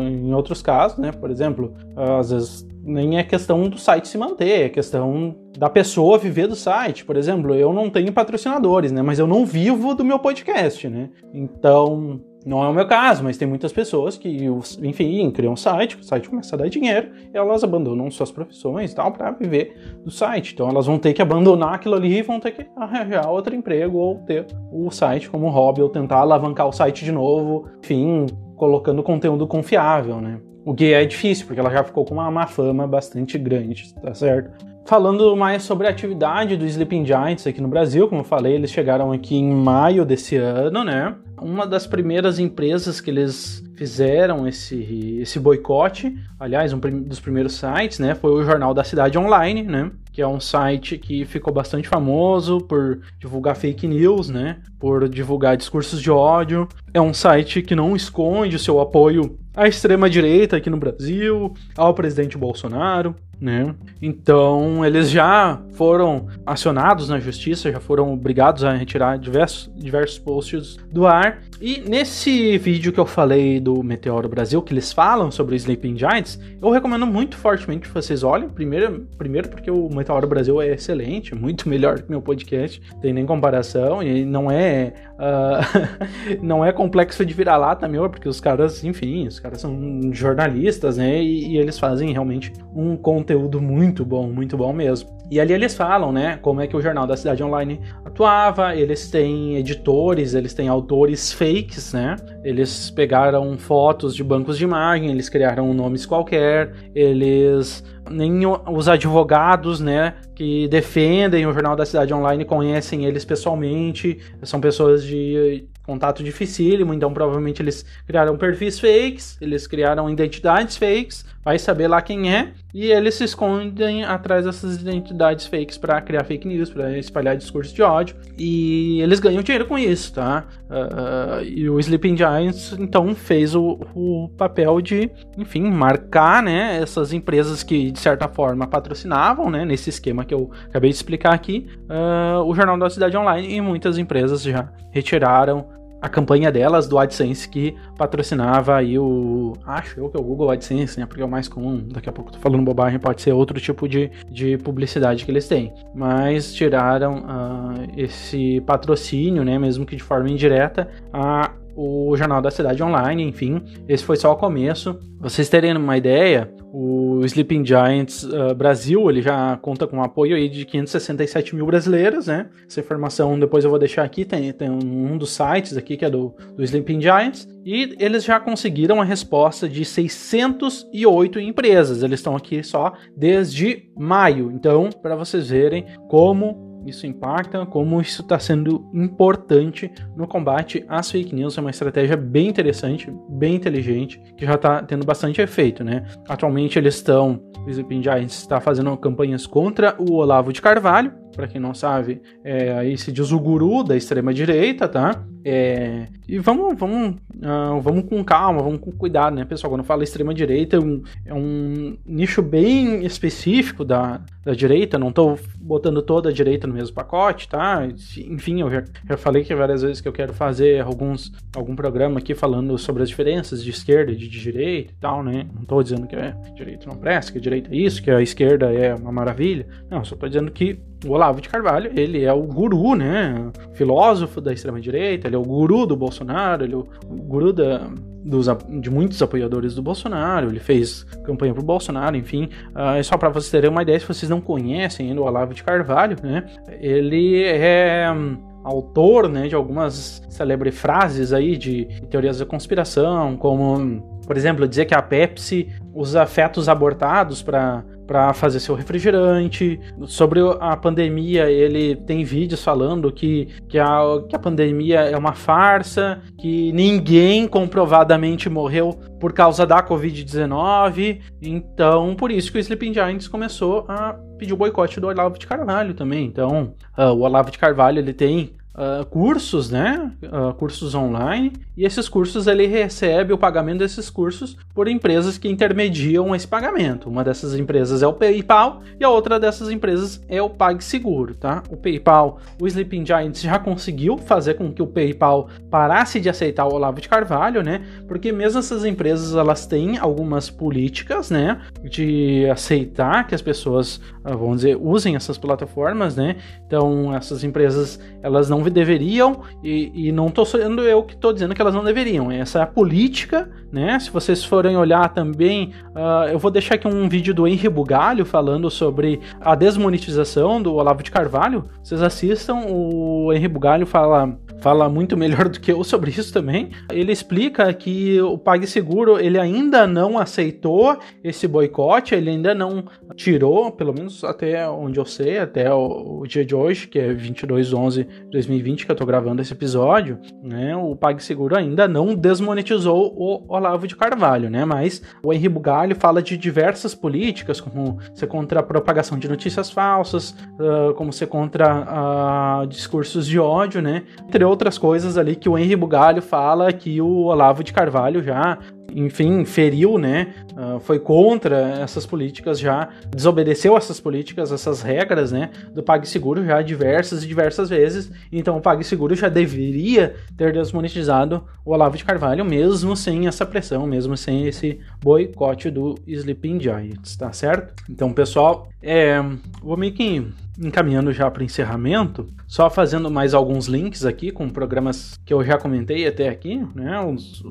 em 0.02 0.32
outros 0.32 0.62
casos, 0.62 0.98
né? 0.98 1.10
Por 1.12 1.30
exemplo, 1.30 1.74
às 1.96 2.30
vezes 2.30 2.68
nem 2.82 3.18
é 3.18 3.22
questão 3.22 3.68
do 3.68 3.76
site 3.76 4.08
se 4.08 4.16
manter, 4.16 4.62
é 4.62 4.68
questão 4.68 5.36
da 5.58 5.68
pessoa 5.68 6.16
viver 6.16 6.46
do 6.46 6.56
site. 6.56 7.04
Por 7.04 7.16
exemplo, 7.16 7.54
eu 7.54 7.72
não 7.72 7.90
tenho 7.90 8.12
patrocinadores, 8.12 8.92
né? 8.92 9.02
Mas 9.02 9.18
eu 9.18 9.26
não 9.26 9.44
vivo 9.44 9.94
do 9.94 10.04
meu 10.04 10.18
podcast, 10.18 10.88
né? 10.88 11.10
Então, 11.34 12.20
Não 12.44 12.64
é 12.64 12.68
o 12.68 12.72
meu 12.72 12.86
caso, 12.86 13.22
mas 13.22 13.36
tem 13.36 13.46
muitas 13.46 13.72
pessoas 13.72 14.16
que, 14.16 14.46
enfim, 14.82 15.30
criam 15.30 15.52
um 15.52 15.56
site, 15.56 15.96
o 15.96 16.02
site 16.02 16.28
começa 16.28 16.56
a 16.56 16.58
dar 16.58 16.68
dinheiro, 16.68 17.10
e 17.32 17.36
elas 17.36 17.62
abandonam 17.62 18.10
suas 18.10 18.30
profissões 18.30 18.92
e 18.92 18.94
tal 18.94 19.12
para 19.12 19.30
viver 19.30 19.74
do 20.02 20.10
site. 20.10 20.54
Então 20.54 20.68
elas 20.68 20.86
vão 20.86 20.98
ter 20.98 21.12
que 21.12 21.20
abandonar 21.20 21.74
aquilo 21.74 21.94
ali 21.94 22.18
e 22.18 22.22
vão 22.22 22.40
ter 22.40 22.52
que 22.52 22.66
arranjar 22.76 23.28
outro 23.28 23.54
emprego 23.54 23.98
ou 23.98 24.16
ter 24.20 24.46
o 24.72 24.90
site 24.90 25.28
como 25.28 25.50
hobby 25.50 25.82
ou 25.82 25.88
tentar 25.88 26.20
alavancar 26.20 26.66
o 26.66 26.72
site 26.72 27.04
de 27.04 27.12
novo, 27.12 27.68
enfim, 27.82 28.26
colocando 28.56 29.02
conteúdo 29.02 29.46
confiável, 29.46 30.20
né? 30.20 30.40
O 30.64 30.74
que 30.74 30.92
é 30.92 31.04
difícil, 31.04 31.46
porque 31.46 31.60
ela 31.60 31.70
já 31.70 31.82
ficou 31.82 32.04
com 32.04 32.14
uma 32.14 32.30
má 32.30 32.46
fama 32.46 32.86
bastante 32.86 33.38
grande, 33.38 33.94
tá 33.94 34.14
certo? 34.14 34.70
Falando 34.86 35.36
mais 35.36 35.62
sobre 35.62 35.86
a 35.86 35.90
atividade 35.90 36.56
do 36.56 36.66
Sleeping 36.66 37.04
Giants 37.04 37.46
aqui 37.46 37.60
no 37.60 37.68
Brasil, 37.68 38.08
como 38.08 38.22
eu 38.22 38.24
falei, 38.24 38.54
eles 38.54 38.70
chegaram 38.70 39.12
aqui 39.12 39.36
em 39.36 39.50
maio 39.50 40.04
desse 40.04 40.36
ano, 40.36 40.82
né? 40.84 41.14
Uma 41.42 41.66
das 41.66 41.86
primeiras 41.86 42.38
empresas 42.38 43.00
que 43.00 43.10
eles 43.10 43.64
fizeram 43.74 44.46
esse, 44.46 45.18
esse 45.20 45.40
boicote, 45.40 46.14
aliás, 46.38 46.72
um 46.72 46.78
dos 46.78 47.18
primeiros 47.18 47.54
sites, 47.54 47.98
né, 47.98 48.14
foi 48.14 48.30
o 48.30 48.44
Jornal 48.44 48.74
da 48.74 48.84
Cidade 48.84 49.18
Online, 49.18 49.62
né? 49.62 49.90
Que 50.12 50.20
é 50.20 50.28
um 50.28 50.40
site 50.40 50.98
que 50.98 51.24
ficou 51.24 51.52
bastante 51.52 51.88
famoso 51.88 52.60
por 52.60 53.00
divulgar 53.18 53.56
fake 53.56 53.86
news, 53.86 54.28
né? 54.28 54.58
Por 54.78 55.08
divulgar 55.08 55.56
discursos 55.56 56.00
de 56.02 56.10
ódio. 56.10 56.68
É 56.92 57.00
um 57.00 57.14
site 57.14 57.62
que 57.62 57.74
não 57.74 57.96
esconde 57.96 58.56
o 58.56 58.58
seu 58.58 58.80
apoio 58.80 59.38
à 59.56 59.66
extrema-direita 59.66 60.56
aqui 60.56 60.68
no 60.68 60.76
Brasil, 60.76 61.54
ao 61.76 61.94
presidente 61.94 62.36
Bolsonaro 62.36 63.14
né? 63.40 63.74
Então, 64.02 64.84
eles 64.84 65.10
já 65.10 65.58
foram 65.72 66.26
acionados 66.44 67.08
na 67.08 67.18
justiça, 67.18 67.72
já 67.72 67.80
foram 67.80 68.12
obrigados 68.12 68.62
a 68.62 68.74
retirar 68.74 69.18
diversos, 69.18 69.70
diversos 69.74 70.18
posts 70.18 70.76
do 70.92 71.06
ar. 71.06 71.29
E 71.60 71.80
nesse 71.80 72.56
vídeo 72.58 72.92
que 72.92 72.98
eu 72.98 73.06
falei 73.06 73.60
do 73.60 73.82
Meteoro 73.82 74.28
Brasil, 74.28 74.62
que 74.62 74.72
eles 74.72 74.92
falam 74.92 75.30
sobre 75.30 75.54
o 75.54 75.56
Sleeping 75.56 75.96
Giants, 75.96 76.38
eu 76.60 76.70
recomendo 76.70 77.06
muito 77.06 77.36
fortemente 77.36 77.88
que 77.88 77.94
vocês 77.94 78.22
olhem. 78.22 78.48
Primeiro, 78.48 79.06
primeiro 79.18 79.48
porque 79.48 79.70
o 79.70 79.88
Meteoro 79.88 80.26
Brasil 80.26 80.60
é 80.60 80.68
excelente, 80.68 81.34
muito 81.34 81.68
melhor 81.70 82.00
que 82.00 82.10
meu 82.10 82.22
podcast, 82.22 82.80
tem 83.00 83.12
nem 83.12 83.26
comparação, 83.26 84.02
e 84.02 84.24
não 84.24 84.50
é 84.50 84.92
uh, 85.18 86.40
não 86.42 86.64
é 86.64 86.72
complexo 86.72 87.24
de 87.24 87.34
virar 87.34 87.56
lá 87.56 87.78
meu, 87.88 88.08
porque 88.08 88.28
os 88.28 88.40
caras, 88.40 88.84
enfim, 88.84 89.26
os 89.26 89.38
caras 89.38 89.60
são 89.60 90.00
jornalistas, 90.12 90.96
né? 90.96 91.22
E, 91.22 91.52
e 91.52 91.58
eles 91.58 91.78
fazem 91.78 92.12
realmente 92.12 92.52
um 92.74 92.96
conteúdo 92.96 93.60
muito 93.60 94.04
bom, 94.04 94.28
muito 94.28 94.56
bom 94.56 94.72
mesmo. 94.72 95.20
E 95.30 95.38
ali 95.38 95.52
eles 95.52 95.74
falam, 95.76 96.10
né, 96.10 96.38
como 96.42 96.60
é 96.60 96.66
que 96.66 96.76
o 96.76 96.82
Jornal 96.82 97.06
da 97.06 97.16
Cidade 97.16 97.40
Online 97.40 97.80
atuava, 98.04 98.74
eles 98.74 99.08
têm 99.08 99.56
editores, 99.56 100.34
eles 100.34 100.52
têm 100.52 100.68
autores 100.68 101.19
fakes, 101.32 101.92
né? 101.92 102.16
Eles 102.44 102.90
pegaram 102.90 103.58
fotos 103.58 104.14
de 104.14 104.22
bancos 104.24 104.56
de 104.56 104.64
imagem, 104.64 105.10
eles 105.10 105.28
criaram 105.28 105.74
nomes 105.74 106.06
qualquer, 106.06 106.72
eles 106.94 107.84
nem 108.10 108.46
os 108.46 108.88
advogados, 108.88 109.80
né, 109.80 110.14
que 110.34 110.66
defendem 110.68 111.46
o 111.46 111.52
Jornal 111.52 111.76
da 111.76 111.86
Cidade 111.86 112.12
Online 112.12 112.44
conhecem 112.44 113.04
eles 113.04 113.24
pessoalmente, 113.24 114.18
são 114.42 114.60
pessoas 114.60 115.04
de 115.04 115.68
contato 115.90 116.22
dificílimo, 116.22 116.94
então 116.94 117.12
provavelmente 117.12 117.60
eles 117.60 117.84
criaram 118.06 118.36
perfis 118.36 118.78
fakes, 118.78 119.36
eles 119.40 119.66
criaram 119.66 120.08
identidades 120.08 120.76
fakes, 120.76 121.24
vai 121.44 121.58
saber 121.58 121.88
lá 121.88 122.00
quem 122.00 122.32
é, 122.32 122.52
e 122.72 122.92
eles 122.92 123.16
se 123.16 123.24
escondem 123.24 124.04
atrás 124.04 124.44
dessas 124.44 124.80
identidades 124.80 125.46
fakes 125.46 125.76
para 125.76 126.00
criar 126.00 126.22
fake 126.22 126.46
news, 126.46 126.70
para 126.70 126.96
espalhar 126.96 127.36
discurso 127.36 127.74
de 127.74 127.82
ódio, 127.82 128.14
e 128.38 129.00
eles 129.00 129.18
ganham 129.18 129.42
dinheiro 129.42 129.66
com 129.66 129.76
isso, 129.76 130.12
tá? 130.12 130.44
Uh, 130.68 131.42
e 131.44 131.68
o 131.68 131.80
Sleeping 131.80 132.16
Giants 132.16 132.76
então 132.78 133.12
fez 133.12 133.56
o, 133.56 133.80
o 133.92 134.28
papel 134.38 134.80
de, 134.80 135.10
enfim, 135.36 135.62
marcar, 135.62 136.40
né, 136.40 136.78
essas 136.80 137.12
empresas 137.12 137.64
que 137.64 137.90
de 137.90 137.98
certa 137.98 138.28
forma 138.28 138.68
patrocinavam, 138.68 139.50
né, 139.50 139.64
nesse 139.64 139.90
esquema 139.90 140.24
que 140.24 140.32
eu 140.32 140.52
acabei 140.68 140.90
de 140.90 140.96
explicar 140.96 141.34
aqui, 141.34 141.66
uh, 141.88 142.44
o 142.44 142.54
Jornal 142.54 142.78
da 142.78 142.88
Cidade 142.88 143.16
Online 143.16 143.56
e 143.56 143.60
muitas 143.60 143.98
empresas 143.98 144.42
já 144.42 144.70
retiraram 144.92 145.79
a 146.00 146.08
campanha 146.08 146.50
delas 146.50 146.88
do 146.88 146.98
AdSense 146.98 147.48
que 147.48 147.76
patrocinava 147.96 148.76
aí 148.76 148.98
o. 148.98 149.54
Acho 149.66 150.00
eu 150.00 150.08
que 150.08 150.16
é 150.16 150.20
o 150.20 150.22
Google 150.22 150.50
AdSense, 150.50 150.98
né? 150.98 151.06
Porque 151.06 151.22
é 151.22 151.24
o 151.24 151.28
mais 151.28 151.48
comum. 151.48 151.82
Daqui 151.88 152.08
a 152.08 152.12
pouco 152.12 152.32
tô 152.32 152.38
falando 152.38 152.62
bobagem, 152.62 152.98
pode 152.98 153.20
ser 153.20 153.32
outro 153.32 153.60
tipo 153.60 153.88
de, 153.88 154.10
de 154.30 154.56
publicidade 154.58 155.24
que 155.24 155.30
eles 155.30 155.46
têm. 155.46 155.72
Mas 155.94 156.54
tiraram 156.54 157.18
uh, 157.18 157.92
esse 157.96 158.60
patrocínio, 158.62 159.44
né? 159.44 159.58
Mesmo 159.58 159.84
que 159.84 159.96
de 159.96 160.02
forma 160.02 160.30
indireta, 160.30 160.88
a 161.12 161.50
o 161.76 162.16
Jornal 162.16 162.42
da 162.42 162.50
Cidade 162.50 162.82
Online, 162.82 163.22
enfim. 163.22 163.62
Esse 163.88 164.04
foi 164.04 164.16
só 164.16 164.32
o 164.32 164.36
começo. 164.36 164.98
Vocês 165.20 165.48
terem 165.48 165.76
uma 165.76 165.96
ideia, 165.96 166.50
o 166.72 167.20
Sleeping 167.24 167.64
Giants 167.64 168.24
uh, 168.24 168.54
Brasil, 168.54 169.10
ele 169.10 169.20
já 169.20 169.56
conta 169.58 169.86
com 169.86 169.98
um 169.98 170.02
apoio 170.02 170.36
aí 170.36 170.48
de 170.48 170.64
567 170.64 171.54
mil 171.54 171.66
brasileiros, 171.66 172.26
né? 172.26 172.48
Essa 172.66 172.80
informação 172.80 173.38
depois 173.38 173.64
eu 173.64 173.70
vou 173.70 173.78
deixar 173.78 174.04
aqui, 174.04 174.24
tem, 174.24 174.52
tem 174.52 174.70
um 174.70 175.18
dos 175.18 175.30
sites 175.30 175.76
aqui 175.76 175.96
que 175.96 176.04
é 176.04 176.10
do, 176.10 176.34
do 176.56 176.62
Sleeping 176.62 177.00
Giants. 177.00 177.46
E 177.64 177.94
eles 177.98 178.24
já 178.24 178.40
conseguiram 178.40 179.00
a 179.00 179.04
resposta 179.04 179.68
de 179.68 179.84
608 179.84 181.38
empresas. 181.38 182.02
Eles 182.02 182.20
estão 182.20 182.34
aqui 182.34 182.62
só 182.62 182.94
desde 183.14 183.90
maio. 183.98 184.50
Então, 184.50 184.88
para 185.02 185.14
vocês 185.14 185.50
verem 185.50 185.84
como 186.08 186.69
isso 186.86 187.06
impacta, 187.06 187.64
como 187.66 188.00
isso 188.00 188.22
está 188.22 188.38
sendo 188.38 188.88
importante 188.92 189.90
no 190.16 190.26
combate 190.26 190.84
às 190.88 191.10
fake 191.10 191.34
news. 191.34 191.56
É 191.56 191.60
uma 191.60 191.70
estratégia 191.70 192.16
bem 192.16 192.48
interessante, 192.48 193.12
bem 193.28 193.54
inteligente, 193.54 194.20
que 194.36 194.46
já 194.46 194.54
está 194.54 194.82
tendo 194.82 195.04
bastante 195.04 195.40
efeito, 195.40 195.84
né? 195.84 196.04
Atualmente 196.28 196.78
eles 196.78 196.96
estão, 196.96 197.40
o 197.66 198.02
Giants 198.02 198.38
está 198.38 198.60
fazendo 198.60 198.96
campanhas 198.96 199.46
contra 199.46 199.94
o 199.98 200.14
Olavo 200.14 200.52
de 200.52 200.62
Carvalho, 200.62 201.12
para 201.34 201.48
quem 201.48 201.60
não 201.60 201.74
sabe, 201.74 202.20
é, 202.44 202.72
aí 202.72 202.96
se 202.96 203.12
diz 203.12 203.32
o 203.32 203.38
guru 203.38 203.82
da 203.82 203.96
extrema 203.96 204.32
direita, 204.32 204.88
tá? 204.88 205.24
É, 205.42 206.06
e 206.28 206.38
vamos, 206.38 206.78
vamos, 206.78 207.16
uh, 207.36 207.80
vamos 207.80 208.04
com 208.04 208.22
calma, 208.22 208.62
vamos 208.62 208.80
com 208.80 208.92
cuidado, 208.92 209.34
né, 209.34 209.44
pessoal? 209.44 209.70
Quando 209.70 209.84
fala 209.84 210.04
extrema 210.04 210.34
direita, 210.34 210.76
é 210.76 210.80
um, 210.80 211.02
é 211.24 211.34
um 211.34 211.96
nicho 212.04 212.42
bem 212.42 213.06
específico 213.06 213.82
da, 213.82 214.20
da 214.44 214.52
direita, 214.52 214.98
não 214.98 215.08
estou 215.08 215.38
botando 215.58 216.02
toda 216.02 216.28
a 216.28 216.32
direita 216.32 216.66
no 216.66 216.74
mesmo 216.74 216.94
pacote, 216.94 217.48
tá? 217.48 217.88
Enfim, 218.26 218.60
eu 218.60 218.70
já, 218.70 218.84
já 219.08 219.16
falei 219.16 219.42
que 219.42 219.54
várias 219.54 219.82
vezes 219.82 220.00
que 220.00 220.08
eu 220.08 220.12
quero 220.12 220.34
fazer 220.34 220.82
alguns, 220.82 221.32
algum 221.56 221.74
programa 221.74 222.18
aqui 222.18 222.34
falando 222.34 222.76
sobre 222.76 223.02
as 223.02 223.08
diferenças 223.08 223.64
de 223.64 223.70
esquerda 223.70 224.12
e 224.12 224.16
de 224.16 224.28
direita 224.28 224.92
e 224.92 224.96
tal, 225.00 225.22
né? 225.22 225.46
Não 225.54 225.62
estou 225.62 225.82
dizendo 225.82 226.06
que 226.06 226.16
a 226.16 226.32
direita 226.54 226.86
não 226.86 226.96
presta, 226.96 227.32
que 227.32 227.38
a 227.38 227.40
direita 227.40 227.74
é 227.74 227.76
isso, 227.76 228.02
que 228.02 228.10
a 228.10 228.20
esquerda 228.20 228.70
é 228.72 228.94
uma 228.94 229.12
maravilha. 229.12 229.66
Não, 229.90 230.04
só 230.04 230.14
estou 230.14 230.28
dizendo 230.28 230.50
que 230.50 230.78
o 231.06 231.16
Olavo 231.20 231.40
de 231.40 231.48
Carvalho, 231.50 231.92
ele 231.94 232.24
é 232.24 232.32
o 232.32 232.42
guru, 232.42 232.94
né? 232.94 233.50
Filósofo 233.74 234.40
da 234.40 234.52
extrema-direita, 234.52 235.28
ele 235.28 235.36
é 235.36 235.38
o 235.38 235.42
guru 235.42 235.84
do 235.84 235.94
Bolsonaro, 235.94 236.64
ele 236.64 236.74
é 236.74 236.76
o 236.76 236.86
guru 237.08 237.52
da, 237.52 237.90
dos, 238.24 238.46
de 238.80 238.90
muitos 238.90 239.20
apoiadores 239.20 239.74
do 239.74 239.82
Bolsonaro, 239.82 240.48
ele 240.48 240.60
fez 240.60 241.04
campanha 241.24 241.52
pro 241.52 241.62
Bolsonaro, 241.62 242.16
enfim. 242.16 242.48
Uh, 242.70 243.04
só 243.04 243.18
para 243.18 243.28
vocês 243.28 243.50
terem 243.50 243.68
uma 243.68 243.82
ideia, 243.82 244.00
se 244.00 244.06
vocês 244.06 244.30
não 244.30 244.40
conhecem 244.40 245.08
ainda 245.08 245.20
o 245.20 245.24
Olavo 245.24 245.52
de 245.52 245.62
Carvalho, 245.62 246.16
né? 246.22 246.46
Ele 246.80 247.42
é 247.42 248.10
hum, 248.10 248.38
autor 248.64 249.28
né, 249.28 249.46
de 249.46 249.54
algumas 249.54 250.22
célebres 250.28 250.78
frases 250.78 251.32
aí 251.32 251.56
de 251.56 251.86
teorias 252.08 252.38
da 252.38 252.46
conspiração, 252.46 253.36
como, 253.36 254.18
por 254.26 254.36
exemplo, 254.36 254.66
dizer 254.66 254.86
que 254.86 254.94
a 254.94 255.02
Pepsi 255.02 255.68
usa 255.94 256.24
fetos 256.26 256.68
abortados 256.68 257.42
para 257.42 257.84
para 258.10 258.34
fazer 258.34 258.58
seu 258.58 258.74
refrigerante. 258.74 259.78
Sobre 260.08 260.40
a 260.58 260.76
pandemia, 260.76 261.48
ele 261.48 261.94
tem 261.94 262.24
vídeos 262.24 262.60
falando 262.60 263.12
que, 263.12 263.46
que, 263.68 263.78
a, 263.78 264.00
que 264.28 264.34
a 264.34 264.38
pandemia 264.38 265.02
é 265.02 265.16
uma 265.16 265.32
farsa, 265.32 266.20
que 266.36 266.72
ninguém 266.72 267.46
comprovadamente 267.46 268.50
morreu 268.50 268.98
por 269.20 269.32
causa 269.32 269.64
da 269.64 269.80
Covid-19. 269.80 271.20
Então, 271.40 272.16
por 272.16 272.32
isso 272.32 272.50
que 272.50 272.58
o 272.58 272.60
Sleeping 272.60 272.92
Giants 272.92 273.28
começou 273.28 273.84
a 273.86 274.14
pedir 274.36 274.54
o 274.54 274.56
boicote 274.56 274.98
do 274.98 275.06
Olavo 275.06 275.38
de 275.38 275.46
Carvalho 275.46 275.94
também. 275.94 276.26
Então, 276.26 276.74
uh, 276.98 277.12
o 277.12 277.20
Olavo 277.20 277.52
de 277.52 277.58
Carvalho 277.58 278.00
ele 278.00 278.12
tem 278.12 278.54
uh, 278.74 279.04
cursos, 279.06 279.70
né? 279.70 280.12
Uh, 280.22 280.54
cursos 280.54 280.94
online. 280.94 281.52
E 281.76 281.84
esses 281.84 282.08
cursos 282.08 282.46
ele 282.46 282.66
recebe 282.66 283.32
o 283.32 283.38
pagamento 283.38 283.78
desses 283.78 284.10
cursos 284.10 284.56
por 284.74 284.88
empresas 284.88 285.38
que 285.38 285.48
intermediam 285.48 286.34
esse 286.34 286.46
pagamento. 286.46 287.08
Uma 287.08 287.24
dessas 287.24 287.54
empresas 287.54 288.02
é 288.02 288.06
o 288.06 288.12
PayPal 288.12 288.82
e 288.98 289.04
a 289.04 289.08
outra 289.08 289.40
dessas 289.40 289.70
empresas 289.70 290.22
é 290.28 290.40
o 290.42 290.50
PagSeguro, 290.50 291.34
tá? 291.34 291.62
O 291.70 291.76
PayPal, 291.76 292.38
o 292.60 292.66
Sleeping 292.66 293.04
Giants 293.04 293.40
já 293.40 293.58
conseguiu 293.58 294.18
fazer 294.18 294.54
com 294.54 294.72
que 294.72 294.82
o 294.82 294.86
PayPal 294.86 295.48
parasse 295.70 296.20
de 296.20 296.28
aceitar 296.28 296.66
o 296.66 296.74
Olavo 296.74 297.00
de 297.00 297.08
Carvalho, 297.08 297.62
né? 297.62 297.82
Porque 298.06 298.32
mesmo 298.32 298.58
essas 298.58 298.84
empresas 298.84 299.34
elas 299.34 299.66
têm 299.66 299.98
algumas 299.98 300.50
políticas, 300.50 301.30
né? 301.30 301.60
De 301.82 302.48
aceitar 302.50 303.26
que 303.26 303.34
as 303.34 303.42
pessoas, 303.42 303.96
uh, 304.24 304.36
vamos 304.36 304.56
dizer, 304.56 304.76
usem 304.76 305.16
essas 305.16 305.38
plataformas, 305.38 306.16
né? 306.16 306.36
Então 306.66 307.14
essas 307.14 307.42
empresas 307.42 307.98
elas 308.22 308.50
não 308.50 308.59
não 308.60 308.70
deveriam, 308.70 309.40
e, 309.62 310.08
e 310.08 310.12
não 310.12 310.28
estou 310.28 310.44
sendo 310.44 310.82
eu 310.82 311.02
que 311.02 311.14
estou 311.14 311.32
dizendo 311.32 311.54
que 311.54 311.60
elas 311.60 311.74
não 311.74 311.84
deveriam. 311.84 312.30
Essa 312.30 312.60
é 312.60 312.62
a 312.62 312.66
política, 312.66 313.50
né? 313.72 313.98
Se 313.98 314.10
vocês 314.10 314.44
forem 314.44 314.76
olhar 314.76 315.08
também, 315.10 315.72
uh, 315.94 316.28
eu 316.30 316.38
vou 316.38 316.50
deixar 316.50 316.76
aqui 316.76 316.86
um 316.86 317.08
vídeo 317.08 317.34
do 317.34 317.46
Henry 317.46 317.68
Bugalho 317.68 318.24
falando 318.24 318.70
sobre 318.70 319.20
a 319.40 319.54
desmonetização 319.54 320.60
do 320.62 320.74
Olavo 320.74 321.02
de 321.02 321.10
Carvalho. 321.10 321.68
Vocês 321.82 322.02
assistam, 322.02 322.64
o 322.68 323.32
Henry 323.32 323.48
Bugalho 323.48 323.86
fala 323.86 324.38
fala 324.60 324.88
muito 324.88 325.16
melhor 325.16 325.48
do 325.48 325.60
que 325.60 325.72
eu 325.72 325.82
sobre 325.84 326.10
isso 326.10 326.32
também. 326.32 326.70
Ele 326.90 327.12
explica 327.12 327.72
que 327.72 328.20
o 328.20 328.38
PagSeguro 328.38 329.18
ele 329.18 329.38
ainda 329.38 329.86
não 329.86 330.18
aceitou 330.18 330.98
esse 331.22 331.46
boicote, 331.48 332.14
ele 332.14 332.30
ainda 332.30 332.54
não 332.54 332.84
tirou, 333.14 333.72
pelo 333.72 333.92
menos 333.92 334.22
até 334.24 334.68
onde 334.68 334.98
eu 334.98 335.04
sei, 335.04 335.38
até 335.38 335.72
o, 335.72 336.20
o 336.20 336.26
dia 336.26 336.44
de 336.44 336.54
hoje, 336.54 336.86
que 336.86 336.98
é 336.98 337.12
22 337.12 337.72
11 337.72 338.06
2020 338.30 338.86
que 338.86 338.92
eu 338.92 338.96
tô 338.96 339.06
gravando 339.06 339.42
esse 339.42 339.52
episódio, 339.52 340.18
né? 340.42 340.76
O 340.76 340.94
PagSeguro 340.94 341.56
ainda 341.56 341.88
não 341.88 342.14
desmonetizou 342.14 343.14
o 343.16 343.44
Olavo 343.48 343.86
de 343.86 343.96
Carvalho, 343.96 344.50
né? 344.50 344.64
Mas 344.64 345.02
o 345.22 345.32
Henri 345.32 345.48
Bugalho 345.48 345.96
fala 345.96 346.22
de 346.22 346.36
diversas 346.36 346.94
políticas, 346.94 347.60
como 347.60 347.98
ser 348.14 348.26
contra 348.26 348.60
a 348.60 348.62
propagação 348.62 349.18
de 349.18 349.28
notícias 349.28 349.70
falsas, 349.70 350.30
uh, 350.30 350.94
como 350.94 351.12
ser 351.12 351.26
contra 351.26 352.62
uh, 352.62 352.66
discursos 352.66 353.26
de 353.26 353.38
ódio, 353.38 353.80
né? 353.80 354.04
Entre 354.26 354.44
outras 354.50 354.76
coisas 354.76 355.16
ali 355.16 355.36
que 355.36 355.48
o 355.48 355.56
Henry 355.56 355.76
Bugalho 355.76 356.20
fala 356.20 356.72
que 356.72 357.00
o 357.00 357.24
Olavo 357.24 357.64
de 357.64 357.72
Carvalho 357.72 358.22
já 358.22 358.58
enfim, 358.94 359.44
feriu, 359.44 359.98
né? 359.98 360.34
Uh, 360.52 360.80
foi 360.80 360.98
contra 360.98 361.56
essas 361.80 362.04
políticas 362.04 362.58
já, 362.58 362.88
desobedeceu 363.08 363.76
essas 363.76 364.00
políticas, 364.00 364.52
essas 364.52 364.82
regras, 364.82 365.32
né? 365.32 365.50
Do 365.72 365.82
PagSeguro 365.82 366.44
já 366.44 366.60
diversas 366.62 367.22
e 367.24 367.28
diversas 367.28 367.68
vezes. 367.68 368.10
Então 368.30 368.56
o 368.56 368.60
PagSeguro 368.60 369.14
já 369.14 369.28
deveria 369.28 370.14
ter 370.36 370.52
desmonetizado 370.52 371.44
o 371.64 371.72
Olavo 371.72 371.96
de 371.96 372.04
Carvalho, 372.04 372.44
mesmo 372.44 372.96
sem 372.96 373.26
essa 373.26 373.46
pressão, 373.46 373.86
mesmo 373.86 374.16
sem 374.16 374.46
esse 374.46 374.80
boicote 375.00 375.70
do 375.70 375.94
Sleeping 376.06 376.60
Giants, 376.60 377.16
tá 377.16 377.32
certo? 377.32 377.74
Então, 377.88 378.12
pessoal, 378.12 378.68
é, 378.82 379.22
vou 379.62 379.76
meio 379.76 379.92
que 379.92 380.26
encaminhando 380.60 381.12
já 381.12 381.30
para 381.30 381.42
encerramento, 381.42 382.26
só 382.46 382.68
fazendo 382.68 383.10
mais 383.10 383.34
alguns 383.34 383.66
links 383.66 384.04
aqui 384.04 384.30
com 384.30 384.48
programas 384.48 385.18
que 385.24 385.32
eu 385.32 385.42
já 385.44 385.56
comentei 385.56 386.06
até 386.06 386.28
aqui, 386.28 386.64
né? 386.74 387.00
Uns, 387.00 387.42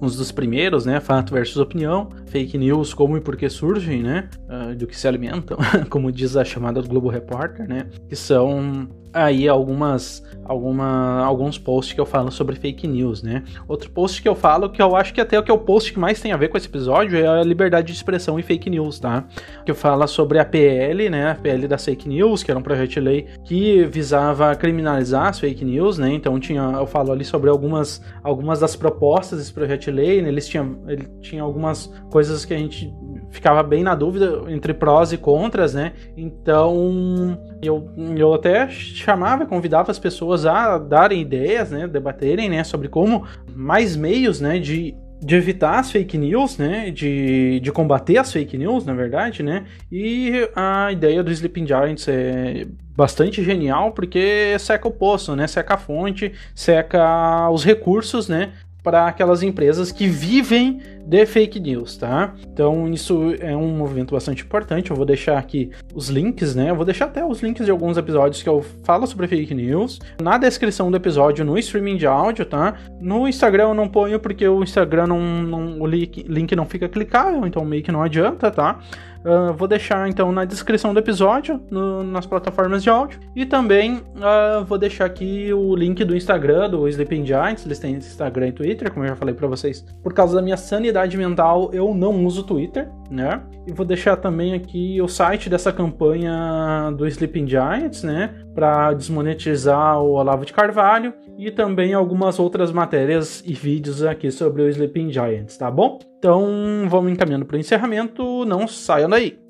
uns 0.00 0.16
dos 0.16 0.30
primeiros, 0.30 0.86
né? 0.86 1.00
Fato 1.00 1.32
versus 1.32 1.56
opinião, 1.56 2.08
fake 2.26 2.56
news, 2.56 2.94
como 2.94 3.16
e 3.16 3.20
por 3.20 3.36
que 3.36 3.48
surgem, 3.48 4.02
né? 4.02 4.28
Uh, 4.48 4.74
do 4.74 4.86
que 4.86 4.98
se 4.98 5.08
alimentam, 5.08 5.58
como 5.90 6.12
diz 6.12 6.36
a 6.36 6.44
chamada 6.44 6.80
do 6.80 6.88
Globo 6.88 7.08
Repórter, 7.08 7.68
né? 7.68 7.86
Que 8.08 8.16
são 8.16 8.88
aí 9.12 9.48
algumas, 9.48 10.22
alguma, 10.44 11.22
alguns 11.24 11.58
posts 11.58 11.94
que 11.94 12.00
eu 12.00 12.06
falo 12.06 12.30
sobre 12.30 12.56
fake 12.56 12.86
news, 12.86 13.22
né? 13.22 13.42
Outro 13.68 13.90
post 13.90 14.22
que 14.22 14.28
eu 14.28 14.34
falo, 14.34 14.70
que 14.70 14.80
eu 14.80 14.96
acho 14.96 15.12
que 15.12 15.20
até 15.20 15.38
o 15.38 15.42
que 15.42 15.50
é 15.50 15.54
o 15.54 15.58
post 15.58 15.92
que 15.92 15.98
mais 15.98 16.20
tem 16.20 16.32
a 16.32 16.36
ver 16.36 16.48
com 16.48 16.56
esse 16.56 16.66
episódio, 16.66 17.18
é 17.18 17.26
a 17.26 17.42
liberdade 17.42 17.88
de 17.88 17.92
expressão 17.92 18.38
e 18.38 18.42
fake 18.42 18.70
news, 18.70 18.98
tá? 18.98 19.24
Que 19.64 19.74
fala 19.74 20.06
sobre 20.06 20.38
a 20.38 20.44
PL, 20.44 21.10
né? 21.10 21.30
A 21.30 21.34
PL 21.34 21.68
da 21.68 21.78
fake 21.78 22.08
news, 22.08 22.42
que 22.42 22.50
era 22.50 22.58
um 22.58 22.62
projeto 22.62 22.90
de 22.90 23.00
lei 23.00 23.26
que 23.44 23.84
visava 23.86 24.54
criminalizar 24.54 25.28
as 25.28 25.38
fake 25.40 25.64
news, 25.64 25.98
né? 25.98 26.12
Então 26.12 26.38
tinha, 26.40 26.62
eu 26.62 26.86
falo 26.86 27.12
ali 27.12 27.24
sobre 27.24 27.50
algumas, 27.50 28.02
algumas 28.22 28.60
das 28.60 28.76
propostas 28.76 29.38
desse 29.38 29.52
projeto 29.52 29.82
de 29.82 29.90
lei, 29.90 30.22
né? 30.22 30.28
Eles 30.28 30.48
tinham, 30.48 30.78
ele 30.88 31.08
tinha 31.20 31.42
algumas 31.42 31.92
coisas 32.10 32.44
que 32.44 32.54
a 32.54 32.58
gente 32.58 32.92
ficava 33.30 33.62
bem 33.62 33.82
na 33.82 33.94
dúvida 33.94 34.42
entre 34.48 34.74
prós 34.74 35.12
e 35.12 35.16
contras, 35.16 35.74
né? 35.74 35.92
Então 36.16 37.38
eu, 37.62 37.88
eu 38.16 38.34
até 38.34 38.68
chamava, 38.68 39.46
convidava 39.46 39.90
as 39.90 39.98
pessoas 39.98 40.46
a 40.46 40.78
darem 40.78 41.20
ideias, 41.20 41.70
né? 41.70 41.86
Debaterem, 41.86 42.48
né? 42.48 42.64
Sobre 42.64 42.88
como 42.88 43.26
mais 43.54 43.96
meios, 43.96 44.40
né? 44.40 44.58
De 44.58 44.94
de 45.24 45.36
evitar 45.36 45.78
as 45.78 45.92
fake 45.92 46.18
news, 46.18 46.58
né? 46.58 46.90
De, 46.90 47.60
de 47.60 47.70
combater 47.70 48.18
as 48.18 48.32
fake 48.32 48.58
news, 48.58 48.84
na 48.84 48.92
verdade, 48.92 49.42
né? 49.42 49.64
E 49.90 50.48
a 50.54 50.90
ideia 50.90 51.22
do 51.22 51.30
Sleeping 51.30 51.64
Giants 51.64 52.08
é 52.08 52.66
bastante 52.96 53.42
genial 53.42 53.92
porque 53.92 54.56
seca 54.58 54.88
o 54.88 54.90
poço, 54.90 55.36
né? 55.36 55.46
Seca 55.46 55.74
a 55.74 55.78
fonte, 55.78 56.32
seca 56.54 57.48
os 57.50 57.64
recursos, 57.64 58.28
né? 58.28 58.52
Para 58.82 59.06
aquelas 59.06 59.42
empresas 59.42 59.92
que 59.92 60.06
vivem 60.06 60.80
de 61.06 61.26
fake 61.26 61.58
news, 61.60 61.96
tá? 61.96 62.34
Então 62.52 62.88
isso 62.92 63.34
é 63.40 63.56
um 63.56 63.76
movimento 63.76 64.12
bastante 64.12 64.42
importante. 64.42 64.90
Eu 64.90 64.96
vou 64.96 65.04
deixar 65.04 65.38
aqui 65.38 65.70
os 65.94 66.08
links, 66.08 66.54
né? 66.54 66.70
Eu 66.70 66.76
vou 66.76 66.84
deixar 66.84 67.06
até 67.06 67.24
os 67.24 67.42
links 67.42 67.64
de 67.64 67.70
alguns 67.70 67.96
episódios 67.96 68.42
que 68.42 68.48
eu 68.48 68.64
falo 68.84 69.06
sobre 69.06 69.26
fake 69.26 69.54
news 69.54 69.98
na 70.20 70.38
descrição 70.38 70.90
do 70.90 70.96
episódio 70.96 71.44
no 71.44 71.58
streaming 71.58 71.96
de 71.96 72.06
áudio, 72.06 72.44
tá? 72.44 72.74
No 73.00 73.26
Instagram 73.28 73.68
eu 73.68 73.74
não 73.74 73.88
ponho 73.88 74.18
porque 74.18 74.46
o 74.46 74.62
Instagram 74.62 75.06
não, 75.06 75.20
não 75.20 75.80
o 75.80 75.86
link, 75.86 76.24
link 76.28 76.54
não 76.54 76.66
fica 76.66 76.88
clicável, 76.88 77.46
então 77.46 77.64
meio 77.64 77.82
que 77.82 77.92
não 77.92 78.02
adianta, 78.02 78.50
tá? 78.50 78.78
Uh, 79.24 79.52
vou 79.52 79.68
deixar 79.68 80.08
então 80.08 80.32
na 80.32 80.44
descrição 80.44 80.92
do 80.92 80.98
episódio, 80.98 81.60
no, 81.70 82.02
nas 82.02 82.26
plataformas 82.26 82.82
de 82.82 82.90
áudio. 82.90 83.20
E 83.34 83.46
também 83.46 83.96
uh, 83.96 84.64
vou 84.64 84.78
deixar 84.78 85.04
aqui 85.04 85.52
o 85.52 85.74
link 85.74 86.04
do 86.04 86.16
Instagram 86.16 86.70
do 86.70 86.88
Sleeping 86.88 87.24
Giants. 87.24 87.64
Eles 87.64 87.78
têm 87.78 87.94
Instagram 87.94 88.48
e 88.48 88.52
Twitter, 88.52 88.92
como 88.92 89.04
eu 89.04 89.10
já 89.10 89.16
falei 89.16 89.34
para 89.34 89.46
vocês. 89.46 89.84
Por 90.02 90.12
causa 90.12 90.34
da 90.34 90.42
minha 90.42 90.56
sanidade 90.56 91.16
mental, 91.16 91.70
eu 91.72 91.94
não 91.94 92.24
uso 92.24 92.42
Twitter, 92.42 92.88
né? 93.10 93.42
E 93.66 93.72
vou 93.72 93.86
deixar 93.86 94.16
também 94.16 94.54
aqui 94.54 95.00
o 95.00 95.06
site 95.06 95.48
dessa 95.48 95.72
campanha 95.72 96.90
do 96.96 97.06
Sleeping 97.06 97.46
Giants, 97.46 98.02
né? 98.02 98.34
Para 98.54 98.92
desmonetizar 98.92 100.00
o 100.00 100.12
Olavo 100.12 100.44
de 100.44 100.52
Carvalho 100.52 101.14
e 101.38 101.50
também 101.50 101.94
algumas 101.94 102.38
outras 102.38 102.70
matérias 102.70 103.42
e 103.46 103.54
vídeos 103.54 104.02
aqui 104.02 104.30
sobre 104.30 104.62
o 104.62 104.68
Sleeping 104.68 105.10
Giants, 105.10 105.56
tá 105.56 105.70
bom? 105.70 105.98
Então 106.18 106.86
vamos 106.88 107.10
encaminhando 107.10 107.46
para 107.46 107.56
o 107.56 107.60
encerramento, 107.60 108.44
não 108.44 108.68
saiam 108.68 109.08
daí. 109.08 109.42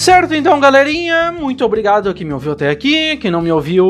Certo, 0.00 0.34
então, 0.34 0.58
galerinha, 0.58 1.30
muito 1.30 1.62
obrigado 1.62 2.08
a 2.08 2.14
quem 2.14 2.26
me 2.26 2.32
ouviu 2.32 2.52
até 2.52 2.70
aqui. 2.70 3.18
Quem 3.18 3.30
não 3.30 3.42
me 3.42 3.52
ouviu, 3.52 3.86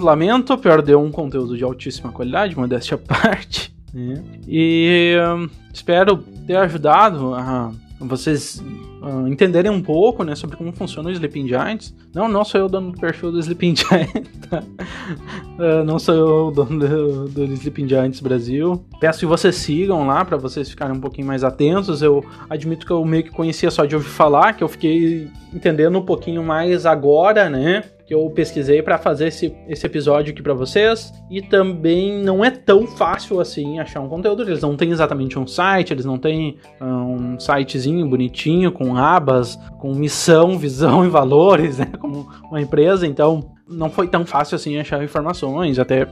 lamento, 0.00 0.56
perdeu 0.56 0.98
um 0.98 1.10
conteúdo 1.10 1.58
de 1.58 1.62
altíssima 1.62 2.10
qualidade, 2.10 2.56
modéstia 2.56 2.94
à 2.94 2.98
parte. 2.98 3.70
Né? 3.92 4.22
E 4.46 5.16
uh, 5.18 5.50
espero 5.72 6.16
ter 6.46 6.56
ajudado 6.56 7.34
a 7.34 7.72
vocês 8.00 8.62
uh, 9.02 9.28
entenderem 9.28 9.70
um 9.70 9.82
pouco, 9.82 10.22
né, 10.24 10.34
sobre 10.34 10.56
como 10.56 10.72
funciona 10.72 11.08
o 11.08 11.12
Sleeping 11.12 11.48
Giants. 11.48 11.94
Não, 12.14 12.28
não 12.28 12.44
sou 12.44 12.60
eu 12.60 12.66
o 12.66 12.68
dono 12.68 12.92
do 12.92 13.00
perfil 13.00 13.32
do 13.32 13.38
Sleeping 13.40 13.74
Giants, 13.76 14.30
tá? 14.48 14.62
uh, 14.62 15.84
não 15.84 15.98
sou 15.98 16.14
eu 16.14 16.46
o 16.46 16.50
dono 16.50 16.78
do, 16.78 17.28
do 17.28 17.44
Sleeping 17.54 17.88
Giants 17.88 18.20
Brasil. 18.20 18.84
Peço 19.00 19.20
que 19.20 19.26
vocês 19.26 19.56
sigam 19.56 20.06
lá 20.06 20.24
para 20.24 20.36
vocês 20.36 20.70
ficarem 20.70 20.96
um 20.96 21.00
pouquinho 21.00 21.26
mais 21.26 21.42
atentos. 21.44 22.02
Eu 22.02 22.24
admito 22.48 22.86
que 22.86 22.92
eu 22.92 23.04
meio 23.04 23.24
que 23.24 23.30
conhecia 23.30 23.70
só 23.70 23.84
de 23.84 23.94
ouvir 23.94 24.08
falar, 24.08 24.54
que 24.54 24.62
eu 24.62 24.68
fiquei 24.68 25.28
entendendo 25.52 25.98
um 25.98 26.04
pouquinho 26.04 26.42
mais 26.42 26.86
agora, 26.86 27.50
né? 27.50 27.84
que 28.12 28.14
eu 28.14 28.28
pesquisei 28.28 28.82
para 28.82 28.98
fazer 28.98 29.28
esse, 29.28 29.54
esse 29.66 29.86
episódio 29.86 30.32
aqui 30.32 30.42
para 30.42 30.52
vocês. 30.52 31.12
E 31.30 31.40
também 31.40 32.22
não 32.22 32.44
é 32.44 32.50
tão 32.50 32.86
fácil 32.86 33.40
assim 33.40 33.78
achar 33.78 34.00
um 34.00 34.08
conteúdo. 34.08 34.42
Eles 34.42 34.60
não 34.60 34.76
têm 34.76 34.90
exatamente 34.90 35.38
um 35.38 35.46
site, 35.46 35.94
eles 35.94 36.04
não 36.04 36.18
têm 36.18 36.58
ah, 36.78 36.84
um 36.84 37.40
sitezinho 37.40 38.06
bonitinho 38.06 38.70
com 38.70 38.91
abas, 38.96 39.58
com 39.78 39.94
missão, 39.94 40.56
visão 40.58 41.04
e 41.04 41.08
valores, 41.08 41.78
né? 41.78 41.86
Como 41.98 42.28
uma 42.50 42.60
empresa. 42.60 43.06
Então 43.06 43.52
não 43.68 43.88
foi 43.88 44.06
tão 44.06 44.26
fácil 44.26 44.56
assim 44.56 44.78
achar 44.78 45.02
informações, 45.02 45.78
até 45.78 46.06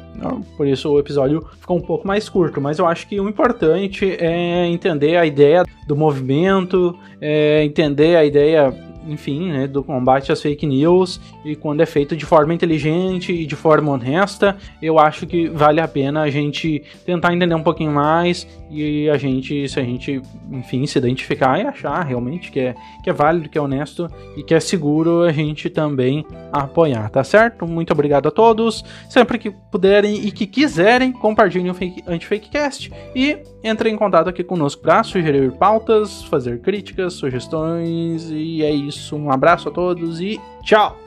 por 0.56 0.66
isso 0.66 0.90
o 0.90 0.98
episódio 0.98 1.46
ficou 1.60 1.76
um 1.76 1.80
pouco 1.80 2.06
mais 2.06 2.28
curto. 2.28 2.60
Mas 2.60 2.78
eu 2.78 2.86
acho 2.86 3.06
que 3.06 3.20
o 3.20 3.28
importante 3.28 4.16
é 4.18 4.66
entender 4.66 5.16
a 5.16 5.26
ideia 5.26 5.64
do 5.86 5.94
movimento, 5.94 6.98
é 7.20 7.62
entender 7.64 8.16
a 8.16 8.24
ideia 8.24 8.72
enfim, 9.10 9.50
né, 9.50 9.66
do 9.66 9.82
combate 9.82 10.30
às 10.30 10.40
fake 10.40 10.66
news 10.66 11.20
e 11.44 11.56
quando 11.56 11.80
é 11.80 11.86
feito 11.86 12.16
de 12.16 12.24
forma 12.24 12.54
inteligente 12.54 13.32
e 13.32 13.44
de 13.44 13.56
forma 13.56 13.90
honesta, 13.90 14.56
eu 14.80 14.98
acho 14.98 15.26
que 15.26 15.48
vale 15.48 15.80
a 15.80 15.88
pena 15.88 16.22
a 16.22 16.30
gente 16.30 16.82
tentar 17.04 17.34
entender 17.34 17.54
um 17.54 17.62
pouquinho 17.62 17.90
mais 17.90 18.46
e 18.70 19.10
a 19.10 19.16
gente, 19.16 19.68
se 19.68 19.80
a 19.80 19.82
gente, 19.82 20.22
enfim, 20.52 20.86
se 20.86 20.96
identificar 20.96 21.58
e 21.58 21.66
achar 21.66 22.04
realmente 22.04 22.52
que 22.52 22.60
é, 22.60 22.74
que 23.02 23.10
é 23.10 23.12
válido, 23.12 23.48
que 23.48 23.58
é 23.58 23.60
honesto 23.60 24.08
e 24.36 24.44
que 24.44 24.54
é 24.54 24.60
seguro, 24.60 25.22
a 25.22 25.32
gente 25.32 25.68
também 25.68 26.24
apoiar, 26.52 27.10
tá 27.10 27.24
certo? 27.24 27.66
Muito 27.66 27.92
obrigado 27.92 28.28
a 28.28 28.30
todos. 28.30 28.84
Sempre 29.08 29.38
que 29.38 29.50
puderem 29.50 30.24
e 30.24 30.30
que 30.30 30.46
quiserem, 30.46 31.10
compartilhem 31.10 31.70
o 31.70 31.74
fake, 31.74 32.04
Antifakecast 32.06 32.92
e 33.14 33.38
entrem 33.62 33.94
em 33.94 33.96
contato 33.96 34.28
aqui 34.28 34.42
conosco 34.42 34.82
para 34.82 35.02
sugerir 35.02 35.52
pautas, 35.52 36.24
fazer 36.24 36.60
críticas, 36.60 37.14
sugestões 37.14 38.30
e 38.30 38.62
é 38.62 38.70
isso. 38.70 39.16
Um 39.16 39.30
abraço 39.30 39.68
a 39.68 39.72
todos 39.72 40.20
e 40.20 40.40
tchau! 40.62 40.98